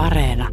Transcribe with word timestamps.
Areena. 0.00 0.48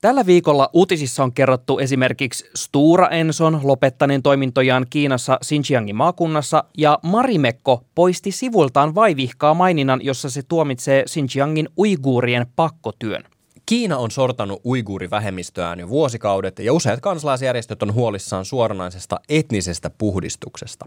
Tällä 0.00 0.26
viikolla 0.26 0.70
uutisissa 0.72 1.24
on 1.24 1.32
kerrottu 1.32 1.78
esimerkiksi 1.78 2.50
Stura 2.54 3.08
Enson 3.08 3.60
lopettaneen 3.62 4.22
toimintojaan 4.22 4.86
Kiinassa 4.90 5.38
Xinjiangin 5.44 5.96
maakunnassa 5.96 6.64
ja 6.78 6.98
Marimekko 7.02 7.84
poisti 7.94 8.30
sivultaan 8.30 8.94
vaivihkaa 8.94 9.54
maininnan, 9.54 10.00
jossa 10.04 10.30
se 10.30 10.42
tuomitsee 10.42 11.04
Xinjiangin 11.04 11.68
uiguurien 11.78 12.46
pakkotyön. 12.56 13.24
Kiina 13.66 13.98
on 13.98 14.10
sortanut 14.10 14.60
uiguurivähemmistöään 14.64 15.80
jo 15.80 15.88
vuosikaudet 15.88 16.58
ja 16.58 16.72
useat 16.72 17.00
kansalaisjärjestöt 17.00 17.82
on 17.82 17.94
huolissaan 17.94 18.44
suoranaisesta 18.44 19.20
etnisestä 19.28 19.90
puhdistuksesta. 19.90 20.86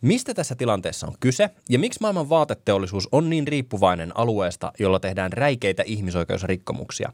Mistä 0.00 0.34
tässä 0.34 0.54
tilanteessa 0.54 1.06
on 1.06 1.14
kyse 1.20 1.50
ja 1.70 1.78
miksi 1.78 1.98
maailman 2.00 2.28
vaateteollisuus 2.28 3.08
on 3.12 3.30
niin 3.30 3.48
riippuvainen 3.48 4.16
alueesta, 4.16 4.72
jolla 4.78 5.00
tehdään 5.00 5.32
räikeitä 5.32 5.82
ihmisoikeusrikkomuksia? 5.86 7.12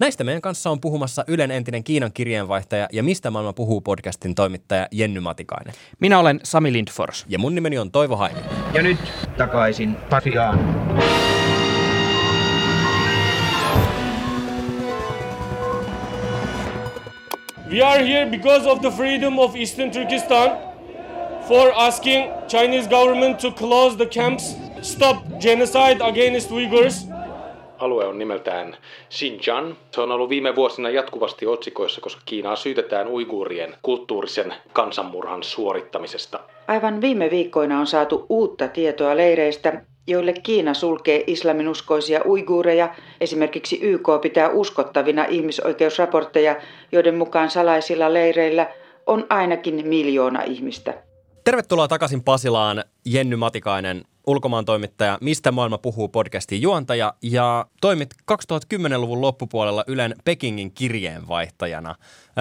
Näistä 0.00 0.24
meidän 0.24 0.42
kanssa 0.42 0.70
on 0.70 0.80
puhumassa 0.80 1.24
Ylen 1.28 1.50
entinen 1.50 1.84
Kiinan 1.84 2.12
kirjeenvaihtaja 2.12 2.88
ja 2.92 3.02
Mistä 3.02 3.30
maailma 3.30 3.52
puhuu 3.52 3.80
podcastin 3.80 4.34
toimittaja 4.34 4.88
Jenny 4.92 5.20
Matikainen. 5.20 5.74
Minä 6.00 6.18
olen 6.18 6.40
Sami 6.42 6.72
Lindfors. 6.72 7.24
Ja 7.28 7.38
mun 7.38 7.54
nimeni 7.54 7.78
on 7.78 7.90
Toivo 7.90 8.16
Haini. 8.16 8.40
Ja 8.74 8.82
nyt 8.82 8.98
takaisin 9.36 9.96
Pasiaan. 10.10 10.58
We 17.70 17.82
are 17.82 18.06
here 18.06 18.30
because 18.30 18.70
of 18.70 18.80
the 18.80 18.90
freedom 18.90 19.38
of 19.38 19.56
Eastern 19.56 19.90
Turkestan 19.90 20.67
for 21.48 21.72
asking 21.76 22.30
Chinese 22.48 22.88
government 22.88 23.38
to 23.38 23.50
close 23.50 23.96
the 23.96 24.06
camps, 24.06 24.56
stop 24.82 25.16
genocide 25.40 26.00
against 26.00 26.50
Uyghurs. 26.50 27.08
Alue 27.78 28.04
on 28.04 28.18
nimeltään 28.18 28.76
Xinjiang. 29.10 29.74
Se 29.94 30.00
on 30.00 30.12
ollut 30.12 30.28
viime 30.28 30.56
vuosina 30.56 30.90
jatkuvasti 30.90 31.46
otsikoissa, 31.46 32.00
koska 32.00 32.22
Kiinaa 32.24 32.56
syytetään 32.56 33.08
uiguurien 33.08 33.74
kulttuurisen 33.82 34.54
kansanmurhan 34.72 35.42
suorittamisesta. 35.42 36.40
Aivan 36.68 37.00
viime 37.00 37.30
viikkoina 37.30 37.80
on 37.80 37.86
saatu 37.86 38.26
uutta 38.28 38.68
tietoa 38.68 39.16
leireistä, 39.16 39.82
joille 40.06 40.32
Kiina 40.32 40.74
sulkee 40.74 41.24
islaminuskoisia 41.26 42.20
uiguureja. 42.26 42.94
Esimerkiksi 43.20 43.78
YK 43.82 44.08
pitää 44.22 44.48
uskottavina 44.48 45.24
ihmisoikeusraportteja, 45.24 46.56
joiden 46.92 47.14
mukaan 47.14 47.50
salaisilla 47.50 48.12
leireillä 48.12 48.66
on 49.06 49.26
ainakin 49.30 49.88
miljoona 49.88 50.42
ihmistä. 50.42 51.07
Tervetuloa 51.48 51.88
takaisin 51.88 52.24
Pasilaan, 52.24 52.84
Jenny 53.04 53.36
Matikainen, 53.36 54.02
ulkomaan 54.26 54.64
toimittaja 54.64 55.18
Mistä 55.20 55.52
maailma 55.52 55.78
puhuu 55.78 56.08
podcastin 56.08 56.62
juontaja 56.62 57.14
ja 57.22 57.66
toimit 57.80 58.08
2010-luvun 58.32 59.20
loppupuolella 59.20 59.84
Ylen 59.86 60.14
Pekingin 60.24 60.72
kirjeenvaihtajana. 60.72 61.94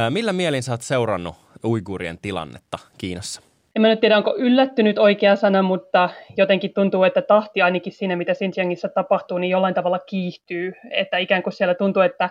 Millä 0.09 0.33
mielin 0.33 0.63
sä 0.63 0.71
oot 0.71 0.81
seurannut 0.81 1.35
uiguurien 1.65 2.17
tilannetta 2.21 2.79
Kiinassa? 2.97 3.41
en 3.75 3.81
mä 3.81 3.87
nyt 3.87 3.99
tiedä, 3.99 4.17
onko 4.17 4.35
yllättynyt 4.37 4.97
oikea 4.97 5.35
sana, 5.35 5.61
mutta 5.61 6.09
jotenkin 6.37 6.73
tuntuu, 6.73 7.03
että 7.03 7.21
tahti 7.21 7.61
ainakin 7.61 7.93
siinä, 7.93 8.15
mitä 8.15 8.33
Xinjiangissa 8.33 8.89
tapahtuu, 8.89 9.37
niin 9.37 9.49
jollain 9.49 9.73
tavalla 9.73 9.99
kiihtyy. 9.99 10.73
Että 10.91 11.17
ikään 11.17 11.43
kuin 11.43 11.53
siellä 11.53 11.73
tuntuu, 11.73 12.01
että 12.01 12.29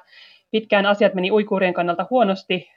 pitkään 0.51 0.87
asiat 0.87 1.15
meni 1.15 1.31
uikuurien 1.31 1.75
kannalta 1.75 2.07
huonosti, 2.11 2.71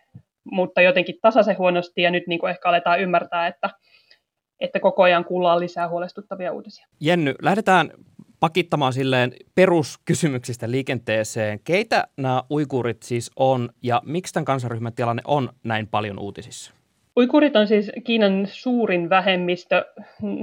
mutta 0.52 0.82
jotenkin 0.82 1.16
tasaisen 1.22 1.58
huonosti, 1.58 2.02
ja 2.02 2.12
nyt 2.12 2.24
niin 2.28 2.40
kuin 2.40 2.50
ehkä 2.50 2.70
aletaan 2.70 3.00
ymmärtää, 3.00 3.48
että, 3.48 3.70
että 4.60 4.80
koko 4.80 5.04
ajan 5.04 5.26
kuullaan 5.26 5.60
lisää 5.60 5.90
huolestuttavia 5.90 6.52
uutisia. 6.52 6.88
Jenny, 7.02 7.36
lähdetään 7.42 7.92
pakittamaan 8.40 8.94
silleen 8.94 9.34
peruskysymyksistä 9.56 10.72
liikenteeseen. 10.72 11.60
Keitä 11.64 12.08
nämä 12.18 12.44
uikuurit 12.52 13.04
siis 13.04 13.32
on, 13.36 13.70
ja 13.84 14.02
miksi 14.06 14.34
tämän 14.34 14.46
kansaryhmän 14.46 14.94
tilanne 14.94 15.22
on 15.26 15.50
näin 15.64 15.88
paljon 15.88 16.20
uutisissa? 16.20 16.74
Uikurit 17.18 17.56
on 17.56 17.68
siis 17.68 17.92
Kiinan 18.04 18.48
suurin 18.52 19.10
vähemmistö. 19.10 19.86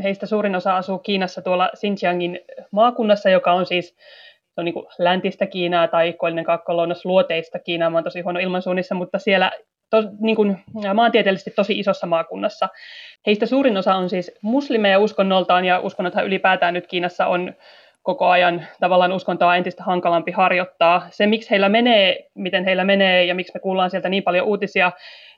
Heistä 0.03 0.27
suurin 0.27 0.57
osa 0.57 0.77
asuu 0.77 0.99
Kiinassa 0.99 1.43
tuolla 1.43 1.71
Xinjiangin 1.77 2.41
maakunnassa, 2.71 3.31
joka 3.31 3.53
on 3.53 3.67
siis 3.67 3.97
se 4.57 4.61
on 4.61 4.65
niin 4.65 4.73
kuin 4.73 4.87
läntistä 4.99 5.47
Kiinaa 5.47 5.89
tai 5.89 6.13
koillinen 6.13 6.45
kakkolounnas 6.45 7.05
luoteista 7.05 7.59
Kiinaa. 7.59 7.91
Mä 7.91 7.97
oon 7.97 8.05
tosi 8.05 8.21
huono 8.21 8.41
ilmansuunnissa, 8.41 8.95
mutta 8.95 9.19
siellä 9.19 9.53
to, 9.91 10.03
niin 10.21 10.37
kuin, 10.37 10.59
maantieteellisesti 10.95 11.51
tosi 11.51 11.79
isossa 11.79 12.07
maakunnassa. 12.07 12.69
Heistä 13.27 13.47
suurin 13.47 13.77
osa 13.77 13.95
on 13.95 14.11
siis 14.11 14.33
muslimeja 14.43 14.99
uskonnoltaan 14.99 15.65
ja 15.65 15.81
uskonnothan 15.81 16.27
ylipäätään 16.27 16.75
nyt 16.75 16.87
Kiinassa 16.87 17.27
on 17.27 17.55
koko 18.03 18.27
ajan 18.27 18.67
tavallaan 18.81 19.13
uskontoa 19.13 19.57
entistä 19.57 19.85
hankalampi 19.85 20.33
harjoittaa. 20.33 21.07
Se, 21.11 21.27
miksi 21.27 21.51
heillä 21.51 21.69
menee, 21.69 22.29
miten 22.35 22.65
heillä 22.65 22.85
menee 22.85 23.25
ja 23.25 23.35
miksi 23.35 23.53
me 23.55 23.61
kuullaan 23.61 23.91
sieltä 23.91 24.09
niin 24.09 24.23
paljon 24.23 24.47
uutisia, 24.47 24.93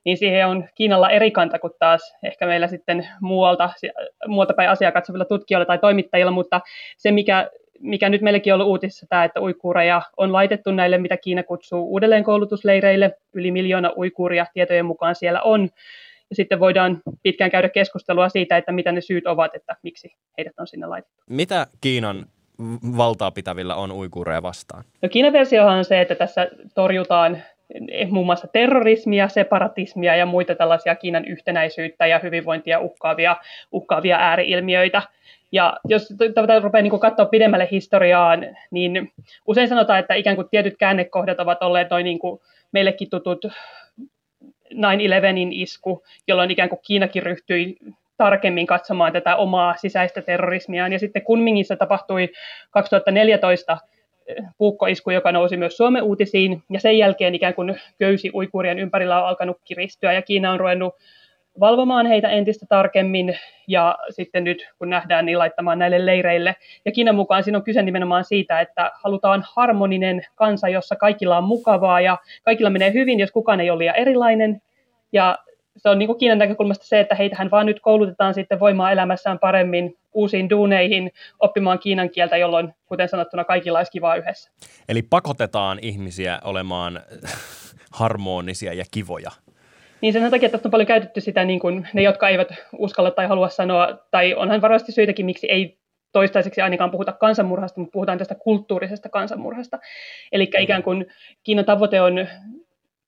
niin 0.04 0.16
siihen 0.16 0.46
on 0.46 0.64
Kiinalla 0.74 1.10
eri 1.10 1.30
kanta 1.30 1.58
kuin 1.58 1.72
taas 1.78 2.16
ehkä 2.22 2.46
meillä 2.46 2.66
sitten 2.66 3.08
muualta, 3.20 3.70
muualta 4.26 4.54
päin 4.54 4.70
asiaa 4.70 4.92
katsovilla 4.92 5.24
tutkijoilla 5.24 5.66
tai 5.66 5.78
toimittajilla, 5.78 6.30
mutta 6.30 6.60
se, 6.96 7.10
mikä, 7.10 7.50
mikä 7.80 8.08
nyt 8.08 8.22
meillekin 8.22 8.54
on 8.54 8.60
ollut 8.60 8.70
uutisissa, 8.70 9.06
tämä, 9.08 9.24
että 9.24 9.40
uikuureja 9.40 10.02
on 10.16 10.32
laitettu 10.32 10.72
näille, 10.72 10.98
mitä 10.98 11.16
Kiina 11.16 11.42
kutsuu 11.42 11.92
uudelleenkoulutusleireille, 11.92 13.14
yli 13.32 13.50
miljoona 13.50 13.92
uikuuria 13.96 14.46
tietojen 14.54 14.86
mukaan 14.86 15.14
siellä 15.14 15.42
on, 15.42 15.68
ja 16.30 16.36
sitten 16.36 16.60
voidaan 16.60 17.00
pitkään 17.22 17.50
käydä 17.50 17.68
keskustelua 17.68 18.28
siitä, 18.28 18.56
että 18.56 18.72
mitä 18.72 18.92
ne 18.92 19.00
syyt 19.00 19.26
ovat, 19.26 19.54
että 19.54 19.76
miksi 19.82 20.16
heidät 20.38 20.58
on 20.58 20.66
sinne 20.66 20.86
laitettu. 20.86 21.22
Mitä 21.30 21.66
Kiinan 21.80 22.26
valtaa 22.96 23.30
pitävillä 23.30 23.74
on 23.74 23.92
uikuureja 23.92 24.42
vastaan? 24.42 24.84
No 25.02 25.08
Kiinan 25.08 25.32
versiohan 25.32 25.78
on 25.78 25.84
se, 25.84 26.00
että 26.00 26.14
tässä 26.14 26.48
torjutaan 26.74 27.42
muun 28.10 28.26
muassa 28.26 28.48
terrorismia, 28.48 29.28
separatismia 29.28 30.16
ja 30.16 30.26
muita 30.26 30.54
tällaisia 30.54 30.94
Kiinan 30.94 31.24
yhtenäisyyttä 31.24 32.06
ja 32.06 32.18
hyvinvointia 32.18 32.78
uhkaavia, 32.78 33.36
uhkaavia 33.72 34.16
ääriilmiöitä. 34.16 35.02
Ja 35.52 35.76
jos 35.88 36.08
rupeaa 36.62 36.82
niin 36.82 37.00
katsoa 37.00 37.26
pidemmälle 37.26 37.68
historiaan, 37.70 38.46
niin 38.70 39.12
usein 39.46 39.68
sanotaan, 39.68 39.98
että 39.98 40.14
ikään 40.14 40.36
kuin 40.36 40.48
tietyt 40.50 40.76
käännekohdat 40.78 41.40
ovat 41.40 41.62
olleet 41.62 41.90
noin 41.90 42.04
niin 42.04 42.18
meillekin 42.72 43.10
tutut 43.10 43.44
9-11 43.44 43.48
isku, 45.50 46.02
jolloin 46.28 46.50
ikään 46.50 46.68
kuin 46.68 46.80
Kiinakin 46.86 47.22
ryhtyi 47.22 47.76
tarkemmin 48.16 48.66
katsomaan 48.66 49.12
tätä 49.12 49.36
omaa 49.36 49.76
sisäistä 49.76 50.22
terrorismiaan. 50.22 50.92
Ja 50.92 50.98
sitten 50.98 51.22
Kunmingissa 51.22 51.76
tapahtui 51.76 52.28
2014 52.70 53.78
puukkoisku, 54.58 55.10
joka 55.10 55.32
nousi 55.32 55.56
myös 55.56 55.76
Suomen 55.76 56.02
uutisiin, 56.02 56.62
ja 56.70 56.80
sen 56.80 56.98
jälkeen 56.98 57.34
ikään 57.34 57.54
kuin 57.54 57.80
köysi 57.98 58.30
uikurien 58.34 58.78
ympärillä 58.78 59.22
on 59.22 59.28
alkanut 59.28 59.56
kiristyä, 59.64 60.12
ja 60.12 60.22
Kiina 60.22 60.52
on 60.52 60.60
ruvennut 60.60 60.94
valvomaan 61.60 62.06
heitä 62.06 62.28
entistä 62.28 62.66
tarkemmin, 62.68 63.38
ja 63.66 63.98
sitten 64.10 64.44
nyt 64.44 64.68
kun 64.78 64.90
nähdään, 64.90 65.26
niin 65.26 65.38
laittamaan 65.38 65.78
näille 65.78 66.06
leireille. 66.06 66.56
Ja 66.84 66.92
Kiinan 66.92 67.14
mukaan 67.14 67.44
siinä 67.44 67.58
on 67.58 67.64
kyse 67.64 67.82
nimenomaan 67.82 68.24
siitä, 68.24 68.60
että 68.60 68.90
halutaan 68.94 69.44
harmoninen 69.56 70.22
kansa, 70.34 70.68
jossa 70.68 70.96
kaikilla 70.96 71.38
on 71.38 71.44
mukavaa, 71.44 72.00
ja 72.00 72.18
kaikilla 72.42 72.70
menee 72.70 72.92
hyvin, 72.92 73.20
jos 73.20 73.32
kukaan 73.32 73.60
ei 73.60 73.70
ole 73.70 73.78
liian 73.78 73.96
erilainen, 73.96 74.62
ja 75.12 75.38
se 75.76 75.88
on 75.88 75.98
niin 75.98 76.06
kuin 76.06 76.18
Kiinan 76.18 76.38
näkökulmasta 76.38 76.86
se, 76.86 77.00
että 77.00 77.14
heitähän 77.14 77.50
vaan 77.50 77.66
nyt 77.66 77.80
koulutetaan 77.80 78.34
sitten 78.34 78.60
voimaa 78.60 78.92
elämässään 78.92 79.38
paremmin 79.38 79.96
uusiin 80.14 80.50
duuneihin, 80.50 81.10
oppimaan 81.40 81.78
kiinan 81.78 82.10
kieltä, 82.10 82.36
jolloin, 82.36 82.74
kuten 82.86 83.08
sanottuna, 83.08 83.44
kaikilla 83.44 83.78
olisi 83.78 83.92
kivaa 83.92 84.16
yhdessä. 84.16 84.50
Eli 84.88 85.02
pakotetaan 85.02 85.78
ihmisiä 85.82 86.38
olemaan 86.44 87.00
harmonisia 87.98 88.72
ja 88.72 88.84
kivoja. 88.90 89.30
Niin 90.00 90.12
sen 90.12 90.30
takia, 90.30 90.46
että 90.46 90.58
on 90.64 90.70
paljon 90.70 90.86
käytetty 90.86 91.20
sitä, 91.20 91.44
niin 91.44 91.60
kuin 91.60 91.88
ne, 91.92 92.02
jotka 92.02 92.28
eivät 92.28 92.48
uskalla 92.78 93.10
tai 93.10 93.26
halua 93.26 93.48
sanoa, 93.48 93.98
tai 94.10 94.34
onhan 94.34 94.60
varmasti 94.60 94.92
syytäkin, 94.92 95.26
miksi 95.26 95.50
ei 95.50 95.78
toistaiseksi 96.12 96.60
ainakaan 96.60 96.90
puhuta 96.90 97.12
kansanmurhasta, 97.12 97.80
mutta 97.80 97.92
puhutaan 97.92 98.18
tästä 98.18 98.34
kulttuurisesta 98.34 99.08
kansanmurhasta. 99.08 99.78
Eli 100.32 100.44
mm. 100.44 100.62
ikään 100.62 100.82
kuin 100.82 101.06
Kiinan 101.42 101.64
tavoite 101.64 102.00
on 102.00 102.26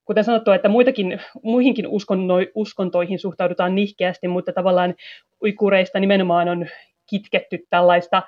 kuten 0.05 0.25
sanottu, 0.25 0.51
että 0.51 0.69
muitakin, 0.69 1.21
muihinkin 1.43 1.87
uskonno, 1.87 2.35
uskontoihin 2.55 3.19
suhtaudutaan 3.19 3.75
nihkeästi, 3.75 4.29
mutta 4.29 4.53
tavallaan 4.53 4.95
uikureista 5.43 6.01
nimenomaan 6.01 6.49
on 6.49 6.67
kitketty 7.11 7.67
tällaista 7.71 8.23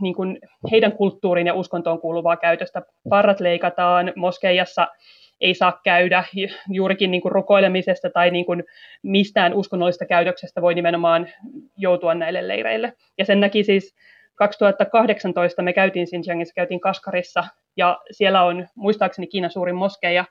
niin 0.00 0.14
kuin 0.14 0.38
heidän 0.70 0.92
kulttuuriin 0.92 1.46
ja 1.46 1.54
uskontoon 1.54 2.00
kuuluvaa 2.00 2.36
käytöstä. 2.36 2.82
Parrat 3.08 3.40
leikataan, 3.40 4.12
moskeijassa 4.16 4.88
ei 5.40 5.54
saa 5.54 5.80
käydä 5.84 6.24
juurikin 6.68 7.10
niin 7.10 7.22
kuin 7.22 7.32
rukoilemisesta 7.32 8.10
tai 8.10 8.30
niin 8.30 8.46
kuin 8.46 8.64
mistään 9.02 9.54
uskonnollisesta 9.54 10.06
käytöksestä 10.06 10.62
voi 10.62 10.74
nimenomaan 10.74 11.28
joutua 11.76 12.14
näille 12.14 12.48
leireille. 12.48 12.92
Ja 13.18 13.24
sen 13.24 13.40
näki 13.40 13.64
siis 13.64 13.94
2018 14.34 15.62
me 15.62 15.72
käytiin 15.72 16.06
Xinjiangissa, 16.06 16.54
käytiin 16.54 16.80
Kaskarissa 16.80 17.44
ja 17.76 17.98
siellä 18.10 18.42
on 18.42 18.66
muistaakseni 18.74 19.26
Kiinan 19.26 19.50
suurin 19.50 19.76
moskeija 19.76 20.24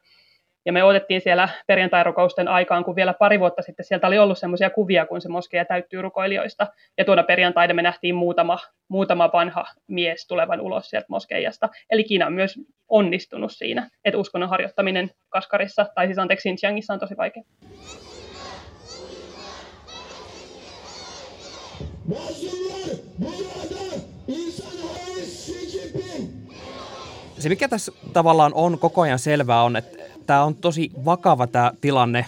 Ja 0.65 0.73
me 0.73 0.83
otettiin 0.83 1.21
siellä 1.21 1.50
perjantairukousten 1.67 2.47
aikaan, 2.47 2.83
kun 2.83 2.95
vielä 2.95 3.13
pari 3.13 3.39
vuotta 3.39 3.61
sitten 3.61 3.85
sieltä 3.85 4.07
oli 4.07 4.19
ollut 4.19 4.38
semmoisia 4.38 4.69
kuvia, 4.69 5.06
kun 5.06 5.21
se 5.21 5.29
moskeja 5.29 5.65
täyttyy 5.65 6.01
rukoilijoista. 6.01 6.67
Ja 6.97 7.06
tuona 7.06 7.23
perjantaina 7.23 7.73
me 7.73 7.81
nähtiin 7.81 8.15
muutama, 8.15 8.59
muutama 8.88 9.29
vanha 9.33 9.65
mies 9.88 10.27
tulevan 10.27 10.61
ulos 10.61 10.89
sieltä 10.89 11.06
moskeijasta. 11.09 11.69
Eli 11.89 12.03
Kiina 12.03 12.25
on 12.25 12.33
myös 12.33 12.59
onnistunut 12.88 13.51
siinä, 13.51 13.89
että 14.06 14.17
uskonnon 14.17 14.50
harjoittaminen 14.50 15.11
Kaskarissa, 15.29 15.85
tai 15.95 16.06
siis 16.06 16.19
anteeksi 16.19 16.50
Xinjiangissa 16.50 16.94
on 16.94 17.00
tosi 17.00 17.17
vaikea. 17.17 17.44
Se 27.39 27.50
mikä 27.50 27.67
tässä 27.67 27.91
tavallaan 28.13 28.51
on 28.55 28.79
koko 28.79 29.01
ajan 29.01 29.19
selvää 29.19 29.63
on, 29.63 29.75
että 29.75 30.08
tämä 30.29 30.43
on 30.43 30.55
tosi 30.55 30.91
vakava 31.05 31.47
tämä 31.47 31.71
tilanne, 31.81 32.25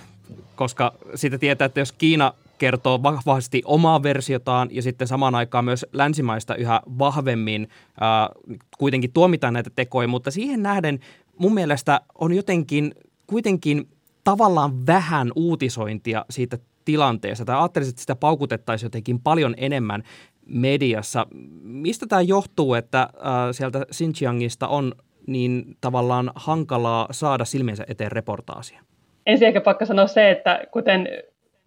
koska 0.56 0.94
sitä 1.16 1.38
tietää, 1.38 1.66
että 1.66 1.80
jos 1.80 1.92
Kiina 1.92 2.34
kertoo 2.58 3.04
vahvasti 3.04 3.62
omaa 3.66 4.04
versiotaan 4.04 4.70
ja 4.72 4.82
sitten 4.82 5.08
samaan 5.08 5.36
aikaan 5.36 5.66
myös 5.66 5.86
länsimaista 5.94 6.56
yhä 6.56 6.82
vahvemmin 7.00 7.70
ää, 8.00 8.30
kuitenkin 8.78 9.12
tuomitaan 9.12 9.54
näitä 9.54 9.70
tekoja, 9.76 10.08
mutta 10.08 10.32
siihen 10.32 10.64
nähden 10.64 11.00
mun 11.38 11.54
mielestä 11.54 12.02
on 12.20 12.34
jotenkin 12.34 12.96
kuitenkin 13.28 13.88
tavallaan 14.24 14.86
vähän 14.88 15.32
uutisointia 15.36 16.26
siitä 16.30 16.58
tilanteesta, 16.86 17.46
tai 17.46 17.56
ajattelisin, 17.56 17.92
että 17.92 18.02
sitä 18.02 18.16
paukutettaisiin 18.16 18.86
jotenkin 18.86 19.20
paljon 19.20 19.54
enemmän 19.58 20.04
mediassa. 20.46 21.28
Mistä 21.62 22.08
tämä 22.08 22.22
johtuu, 22.22 22.74
että 22.74 23.10
sieltä 23.52 23.86
Xinjiangista 23.94 24.68
on 24.68 24.96
niin 25.28 25.78
tavallaan 25.82 26.32
hankalaa 26.36 27.08
saada 27.12 27.46
silmiensä 27.46 27.84
eteen 27.88 28.12
reportaasia? 28.12 28.82
Ensin 29.26 29.48
ehkä 29.48 29.62
pakko 29.62 29.86
sanoa 29.86 30.08
se, 30.08 30.32
että 30.32 30.62
kuten 30.72 31.08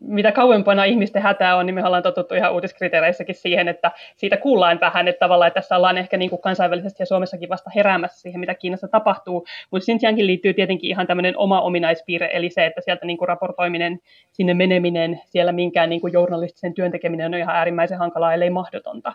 mitä 0.07 0.33
kauempana 0.33 0.85
ihmisten 0.85 1.23
hätää 1.23 1.57
on, 1.57 1.67
niin 1.67 1.75
me 1.75 1.85
ollaan 1.85 2.03
totuttu 2.03 2.35
ihan 2.35 2.53
uutiskriteereissäkin 2.53 3.35
siihen, 3.35 3.69
että 3.69 3.91
siitä 4.17 4.37
kuullaan 4.37 4.81
vähän, 4.81 5.09
että 5.09 5.19
tavallaan 5.19 5.49
että 5.49 5.61
tässä 5.61 5.77
ollaan 5.77 5.99
ehkä 5.99 6.17
niin 6.17 6.31
kuin 6.31 6.43
kansainvälisesti 6.43 7.03
ja 7.03 7.07
Suomessakin 7.07 7.49
vasta 7.49 7.71
heräämässä 7.75 8.21
siihen, 8.21 8.41
mitä 8.41 8.55
Kiinassa 8.55 8.89
tapahtuu, 8.89 9.47
mutta 9.71 9.85
Xinjiangin 9.85 10.27
liittyy 10.27 10.55
tietenkin 10.55 10.91
ihan 10.91 11.07
tämmöinen 11.07 11.39
oma 11.39 11.61
ominaispiirre, 11.61 12.31
eli 12.33 12.51
se, 12.51 12.67
että 12.67 12.81
sieltä 12.81 13.07
niin 13.07 13.19
kuin 13.19 13.29
raportoiminen, 13.29 13.99
sinne 14.33 14.55
meneminen, 14.55 15.21
siellä 15.25 15.53
minkään 15.53 15.91
niin 15.91 16.01
kuin 16.01 16.13
journalistisen 16.13 16.75
työn 16.75 16.93
tekeminen 16.93 17.35
on 17.35 17.41
ihan 17.41 17.57
äärimmäisen 17.57 17.99
hankalaa, 17.99 18.35
ellei 18.35 18.51
mahdotonta. 18.51 19.13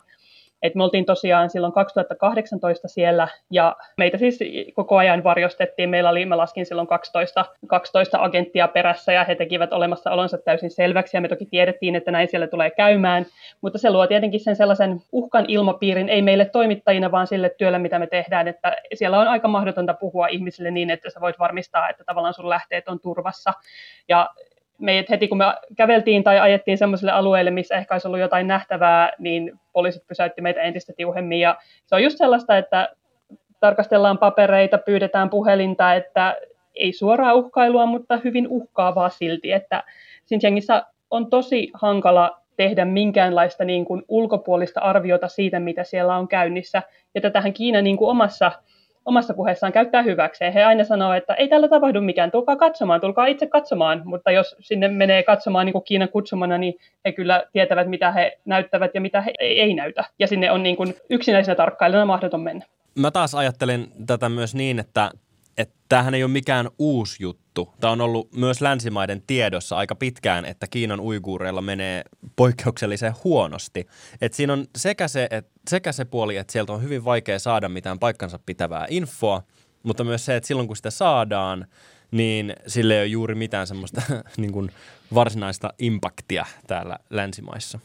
Et 0.62 0.76
me 0.76 0.84
oltiin 0.84 1.06
tosiaan 1.06 1.50
silloin 1.50 1.74
2018 1.74 2.88
siellä 2.88 3.28
ja 3.52 3.76
meitä 3.98 4.18
siis 4.18 4.40
koko 4.74 4.98
ajan 4.98 5.24
varjostettiin. 5.24 5.90
Meillä 5.90 6.10
oli, 6.10 6.26
mä 6.26 6.38
laskin 6.38 6.66
silloin 6.66 6.88
12, 6.88 7.46
12 7.68 8.18
agenttia 8.24 8.68
perässä 8.68 9.14
ja 9.14 9.24
he 9.24 9.36
tekivät 9.36 9.74
olemassa 9.74 10.12
olonsa 10.12 10.38
täysin 10.38 10.72
selväksi 10.72 11.18
ja 11.18 11.22
me 11.22 11.28
toki 11.28 11.46
tiedettiin, 11.46 11.96
että 11.96 12.12
näin 12.12 12.28
siellä 12.28 12.48
tulee 12.48 12.72
käymään. 12.72 13.26
Mutta 13.62 13.78
se 13.78 13.92
luo 13.92 14.08
tietenkin 14.08 14.40
sen 14.40 14.56
sellaisen 14.56 15.02
uhkan 15.12 15.46
ilmapiirin, 15.48 16.10
ei 16.10 16.22
meille 16.22 16.46
toimittajina, 16.46 17.12
vaan 17.12 17.28
sille 17.28 17.56
työlle, 17.58 17.80
mitä 17.80 18.00
me 18.00 18.08
tehdään, 18.08 18.48
että 18.48 18.76
siellä 18.94 19.20
on 19.20 19.28
aika 19.28 19.48
mahdotonta 19.48 19.94
puhua 19.94 20.28
ihmisille 20.28 20.72
niin, 20.72 20.90
että 20.90 21.10
sä 21.10 21.22
voit 21.22 21.40
varmistaa, 21.40 21.90
että 21.90 22.04
tavallaan 22.04 22.34
sun 22.34 22.50
lähteet 22.50 22.88
on 22.88 23.00
turvassa. 23.00 23.54
Ja 24.10 24.30
meidät 24.80 25.10
heti 25.10 25.28
kun 25.28 25.38
me 25.38 25.46
käveltiin 25.78 26.24
tai 26.24 26.40
ajettiin 26.40 26.78
sellaiselle 26.78 27.12
alueelle, 27.12 27.52
missä 27.52 27.76
ehkä 27.76 27.94
olisi 27.94 28.08
ollut 28.08 28.20
jotain 28.20 28.48
nähtävää, 28.48 29.12
niin 29.20 29.60
poliisit 29.74 30.08
pysäytti 30.08 30.42
meitä 30.42 30.62
entistä 30.62 30.94
tiuhemmin. 30.98 31.40
Ja 31.40 31.58
se 31.86 31.96
on 31.96 32.04
just 32.04 32.18
sellaista, 32.18 32.58
että 32.58 32.90
tarkastellaan 33.60 34.18
papereita, 34.18 34.78
pyydetään 34.78 35.30
puhelinta, 35.30 35.94
että 35.94 36.36
ei 36.76 36.94
suoraa 36.94 37.34
uhkailua, 37.34 37.86
mutta 37.86 38.20
hyvin 38.24 38.48
uhkaavaa 38.48 39.10
silti, 39.10 39.52
että 39.52 39.84
Xinjiangissa 40.28 40.86
on 41.12 41.30
tosi 41.30 41.72
hankala 41.74 42.40
tehdä 42.58 42.86
minkäänlaista 42.86 43.66
niin 43.66 43.86
kuin 43.86 44.04
ulkopuolista 44.08 44.80
arviota 44.80 45.28
siitä, 45.28 45.60
mitä 45.60 45.84
siellä 45.84 46.16
on 46.16 46.28
käynnissä. 46.28 46.84
Ja 47.16 47.22
tätähän 47.22 47.54
Kiina 47.54 47.82
niin 47.82 47.98
kuin 47.98 48.10
omassa 48.10 48.52
omassa 49.06 49.34
puheessaan 49.34 49.74
käyttää 49.74 50.02
hyväkseen. 50.02 50.54
He 50.54 50.64
aina 50.64 50.84
sanoo, 50.84 51.14
että 51.14 51.34
ei 51.34 51.48
tällä 51.48 51.68
tapahdu 51.68 52.02
mikään, 52.02 52.32
tulkaa 52.32 52.56
katsomaan, 52.56 53.02
tulkaa 53.02 53.26
itse 53.26 53.48
katsomaan, 53.48 54.02
mutta 54.06 54.32
jos 54.32 54.56
sinne 54.60 54.88
menee 54.88 55.24
katsomaan 55.24 55.66
niin 55.66 55.74
kuin 55.74 55.84
Kiinan 55.84 56.10
kutsumana, 56.10 56.58
niin 56.58 56.74
he 57.06 57.12
kyllä 57.12 57.44
tietävät, 57.54 57.88
mitä 57.88 58.12
he 58.12 58.40
näyttävät 58.46 58.92
ja 58.94 59.02
mitä 59.02 59.22
he 59.22 59.34
ei 59.40 59.74
näytä. 59.74 60.06
Ja 60.20 60.28
sinne 60.28 60.52
on 60.52 60.64
niin 60.64 60.76
kuin 60.76 60.96
yksinäisenä 61.10 61.56
tarkkailijana 61.56 62.06
mahdoton 62.06 62.42
mennä. 62.42 62.66
Mä 62.96 63.12
taas 63.12 63.36
ajattelen 63.36 63.88
tätä 64.08 64.30
myös 64.30 64.56
niin, 64.56 64.80
että 64.80 65.12
että 65.60 65.76
tämähän 65.90 66.14
ei 66.14 66.24
ole 66.24 66.32
mikään 66.32 66.68
uusi 66.80 67.24
juttu. 67.24 67.74
Tämä 67.80 67.92
on 67.92 68.02
ollut 68.02 68.34
myös 68.36 68.62
länsimaiden 68.62 69.22
tiedossa 69.28 69.76
aika 69.76 69.96
pitkään, 69.96 70.46
että 70.46 70.68
Kiinan 70.70 71.00
uiguureilla 71.00 71.62
menee 71.62 72.04
poikkeuksellisen 72.36 73.14
huonosti. 73.24 73.88
Et 74.22 74.34
siinä 74.34 74.54
on 74.54 74.66
sekä 74.78 75.08
se, 75.08 75.28
et, 75.32 75.48
sekä 75.70 75.92
se 75.92 76.06
puoli, 76.06 76.38
että 76.38 76.54
sieltä 76.54 76.74
on 76.74 76.84
hyvin 76.84 77.06
vaikea 77.06 77.40
saada 77.40 77.70
mitään 77.70 78.00
paikkansa 78.00 78.40
pitävää 78.46 78.86
infoa, 78.90 79.42
mutta 79.84 80.04
myös 80.04 80.26
se, 80.26 80.36
että 80.36 80.48
silloin 80.48 80.68
kun 80.68 80.76
sitä 80.76 80.90
saadaan, 80.90 81.66
niin 82.12 82.54
sille 82.68 82.94
ei 82.94 83.00
ole 83.00 83.08
juuri 83.08 83.36
mitään 83.36 83.68
semmoista 83.68 84.02
niin 84.38 84.52
kuin 84.52 84.72
varsinaista 85.14 85.74
impaktia 85.80 86.46
täällä 86.68 86.98
länsimaissa. 87.10 87.80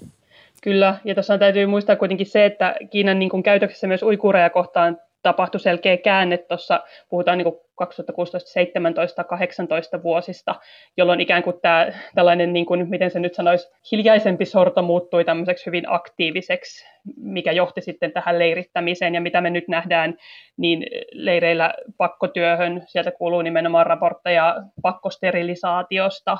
Kyllä, 0.62 0.98
ja 1.04 1.14
tuossa 1.14 1.38
täytyy 1.38 1.66
muistaa 1.66 1.96
kuitenkin 1.96 2.26
se, 2.26 2.46
että 2.46 2.74
Kiinan 2.90 3.18
niin 3.18 3.30
kuin 3.30 3.42
käytöksessä 3.42 3.86
myös 3.86 4.02
uikuureja 4.02 4.50
kohtaan 4.50 4.98
tapahtui 5.24 5.60
selkeä 5.60 5.96
käänne 5.96 6.38
tuossa, 6.38 6.80
puhutaan 7.08 7.38
niin 7.38 7.54
2016, 7.74 8.50
17, 8.50 9.24
18 9.24 10.02
vuosista, 10.02 10.54
jolloin 10.96 11.20
ikään 11.20 11.42
kuin 11.42 11.56
tämä 11.62 11.86
tällainen, 12.14 12.52
niin 12.52 12.66
kuin, 12.66 12.90
miten 12.90 13.10
se 13.10 13.20
nyt 13.20 13.34
sanoisi, 13.34 13.70
hiljaisempi 13.92 14.44
sorto 14.44 14.82
muuttui 14.82 15.24
tämmöiseksi 15.24 15.66
hyvin 15.66 15.84
aktiiviseksi, 15.86 16.86
mikä 17.16 17.52
johti 17.52 17.80
sitten 17.80 18.12
tähän 18.12 18.38
leirittämiseen, 18.38 19.14
ja 19.14 19.20
mitä 19.20 19.40
me 19.40 19.50
nyt 19.50 19.68
nähdään, 19.68 20.16
niin 20.56 20.86
leireillä 21.12 21.74
pakkotyöhön, 21.98 22.82
sieltä 22.86 23.10
kuuluu 23.10 23.42
nimenomaan 23.42 23.86
raportteja 23.86 24.56
pakkosterilisaatiosta, 24.82 26.38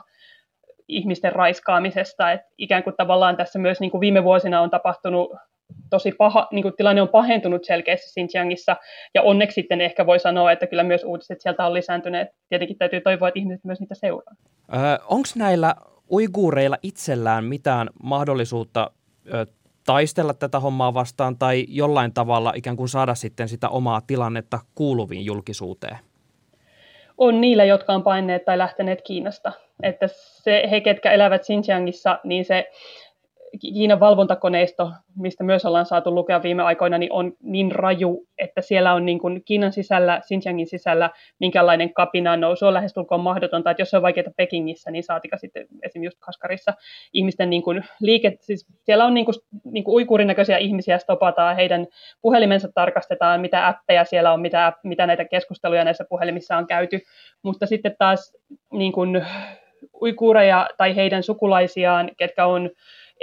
ihmisten 0.89 1.33
raiskaamisesta, 1.33 2.33
että 2.33 2.47
ikään 2.59 2.83
kuin 2.83 2.97
tavallaan 2.97 3.37
tässä 3.37 3.59
myös 3.59 3.81
niin 3.81 3.91
kuin 3.91 4.01
viime 4.01 4.25
vuosina 4.25 4.61
on 4.61 4.71
tapahtunut 4.71 5.33
tosi 5.91 6.13
paha, 6.13 6.49
niin 6.53 6.63
kuin 6.63 6.75
tilanne 6.77 7.03
on 7.03 7.09
pahentunut 7.09 7.65
selkeästi 7.65 8.11
Xinjiangissa, 8.21 8.77
ja 9.15 9.23
onneksi 9.23 9.55
sitten 9.55 9.81
ehkä 9.81 10.07
voi 10.07 10.19
sanoa, 10.19 10.53
että 10.53 10.67
kyllä 10.67 10.83
myös 10.83 11.05
uutiset 11.05 11.41
sieltä 11.41 11.67
on 11.67 11.75
lisääntyneet. 11.75 12.29
Tietenkin 12.49 12.79
täytyy 12.79 13.01
toivoa, 13.01 13.29
että 13.29 13.41
ihmiset 13.41 13.65
myös 13.65 13.81
niitä 13.81 13.95
seuraa. 13.95 14.35
Öö, 14.75 14.81
Onko 15.09 15.29
näillä 15.37 15.75
uiguureilla 16.11 16.77
itsellään 16.83 17.45
mitään 17.45 17.91
mahdollisuutta 18.03 18.91
ö, 19.35 19.47
taistella 19.87 20.35
tätä 20.35 20.61
hommaa 20.61 20.95
vastaan 20.95 21.39
tai 21.39 21.65
jollain 21.69 22.15
tavalla 22.15 22.53
ikään 22.57 22.77
kuin 22.77 22.89
saada 22.89 23.15
sitten 23.15 23.49
sitä 23.49 23.69
omaa 23.69 24.01
tilannetta 24.07 24.59
kuuluviin 24.75 25.25
julkisuuteen? 25.25 25.99
On 27.19 27.41
niillä, 27.41 27.65
jotka 27.65 27.93
on 27.93 28.03
paineet 28.03 28.45
tai 28.45 28.59
lähteneet 28.59 29.03
Kiinasta. 29.03 29.53
Että 29.83 30.07
se, 30.09 30.69
he, 30.71 30.81
ketkä 30.81 31.13
elävät 31.13 31.43
Xinjiangissa, 31.43 32.19
niin 32.25 32.45
se 32.45 32.71
Kiinan 33.61 34.01
valvontakoneisto, 34.01 34.91
mistä 35.19 35.45
myös 35.45 35.65
ollaan 35.65 35.87
saatu 35.87 36.15
lukea 36.15 36.43
viime 36.43 36.63
aikoina, 36.63 36.99
niin 36.99 37.13
on 37.13 37.33
niin 37.43 37.73
raju, 37.73 38.27
että 38.39 38.61
siellä 38.61 38.95
on 38.95 39.07
niin 39.07 39.19
kuin 39.19 39.43
Kiinan 39.45 39.73
sisällä, 39.73 40.21
Xinjiangin 40.27 40.67
sisällä, 40.67 41.11
minkälainen 41.41 41.95
kapina 41.95 42.37
nousu 42.37 42.67
on 42.67 42.75
lähestulkoon 42.75 43.21
mahdotonta, 43.21 43.71
että 43.71 43.83
jos 43.83 43.91
se 43.91 43.97
on 43.97 44.03
vaikeaa 44.03 44.31
Pekingissä, 44.37 44.91
niin 44.91 45.05
saatika 45.05 45.37
sitten 45.37 45.63
esimerkiksi 45.63 46.05
just 46.05 46.19
Kaskarissa 46.21 46.73
ihmisten 47.13 47.51
niin 47.51 47.63
kuin 47.63 47.85
liike, 48.01 48.37
siis 48.41 48.67
siellä 48.83 49.05
on 49.05 49.15
niin 49.15 49.25
kuin, 49.25 49.35
niin 49.65 49.85
kuin 49.85 49.95
uikurin 49.95 50.29
näköisiä 50.29 50.59
ihmisiä, 50.59 50.99
stopataan, 50.99 51.57
heidän 51.57 51.87
puhelimensa 52.23 52.69
tarkastetaan, 52.75 53.41
mitä 53.41 53.69
appeja 53.69 54.05
siellä 54.05 54.33
on, 54.33 54.41
mitä, 54.41 54.73
mitä 54.85 55.07
näitä 55.07 55.25
keskusteluja 55.25 55.85
näissä 55.85 56.05
puhelimissa 56.09 56.57
on 56.57 56.67
käyty, 56.67 57.01
mutta 57.43 57.67
sitten 57.67 57.97
taas 57.99 58.37
niin 58.73 58.93
kuin, 58.93 59.23
uikuureja 60.03 60.69
tai 60.77 60.97
heidän 60.97 61.23
sukulaisiaan, 61.23 62.11
ketkä 62.17 62.47
on 62.47 62.71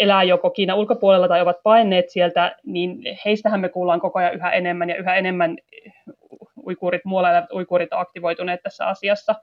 elää 0.02 0.24
joko 0.24 0.50
Kiinan 0.50 0.78
ulkopuolella 0.78 1.28
tai 1.28 1.42
ovat 1.42 1.64
paineet 1.64 2.10
sieltä, 2.10 2.56
niin 2.66 2.98
heistähän 3.26 3.60
me 3.60 3.70
kuullaan 3.70 4.02
koko 4.02 4.20
ajan 4.20 4.34
yhä 4.34 4.52
enemmän 4.52 4.90
ja 4.90 4.96
yhä 4.96 5.16
enemmän 5.16 5.58
uikuurit, 6.68 7.06
muualla 7.06 7.30
uikuurit 7.54 7.94
on 7.94 8.00
aktivoituneet 8.00 8.64
tässä 8.64 8.86
asiassa. 8.86 9.36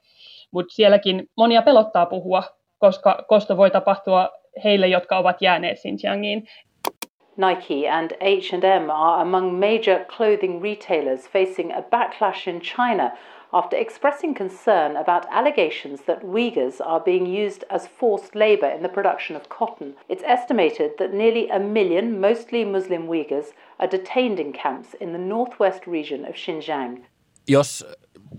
Mutta 0.50 0.74
sielläkin 0.74 1.28
monia 1.36 1.62
pelottaa 1.62 2.06
puhua, 2.06 2.42
koska 2.78 3.24
kosto 3.28 3.56
voi 3.56 3.70
tapahtua 3.70 4.28
heille, 4.64 4.86
jotka 4.86 5.18
ovat 5.18 5.42
jääneet 5.42 5.78
Xinjiangiin. 5.78 6.48
Nike 7.36 7.90
and 7.90 8.10
H&M 8.10 8.90
are 8.90 9.22
among 9.22 9.52
major 9.52 10.04
clothing 10.16 10.62
retailers 10.62 11.28
facing 11.30 11.72
a 11.76 11.82
backlash 11.82 12.48
in 12.48 12.60
China 12.60 13.10
after 13.52 13.76
expressing 13.76 14.34
concern 14.34 14.96
about 14.96 15.26
allegations 15.30 16.00
that 16.02 16.22
Uyghurs 16.22 16.80
are 16.80 17.00
being 17.00 17.26
used 17.26 17.64
as 17.70 17.88
forced 18.00 18.34
labour 18.34 18.70
in 18.76 18.82
the 18.82 18.88
production 18.88 19.36
of 19.36 19.48
cotton. 19.48 19.94
It's 20.08 20.24
estimated 20.26 20.90
that 20.98 21.12
nearly 21.12 21.48
a 21.50 21.58
million, 21.58 22.20
mostly 22.20 22.64
Muslim 22.64 23.06
Uyghurs, 23.06 23.52
are 23.78 23.90
detained 23.90 24.38
in 24.38 24.52
camps 24.52 24.94
in 25.00 25.12
the 25.12 25.18
northwest 25.18 25.86
region 25.86 26.24
of 26.24 26.34
Xinjiang. 26.34 27.04
Jos 27.48 27.86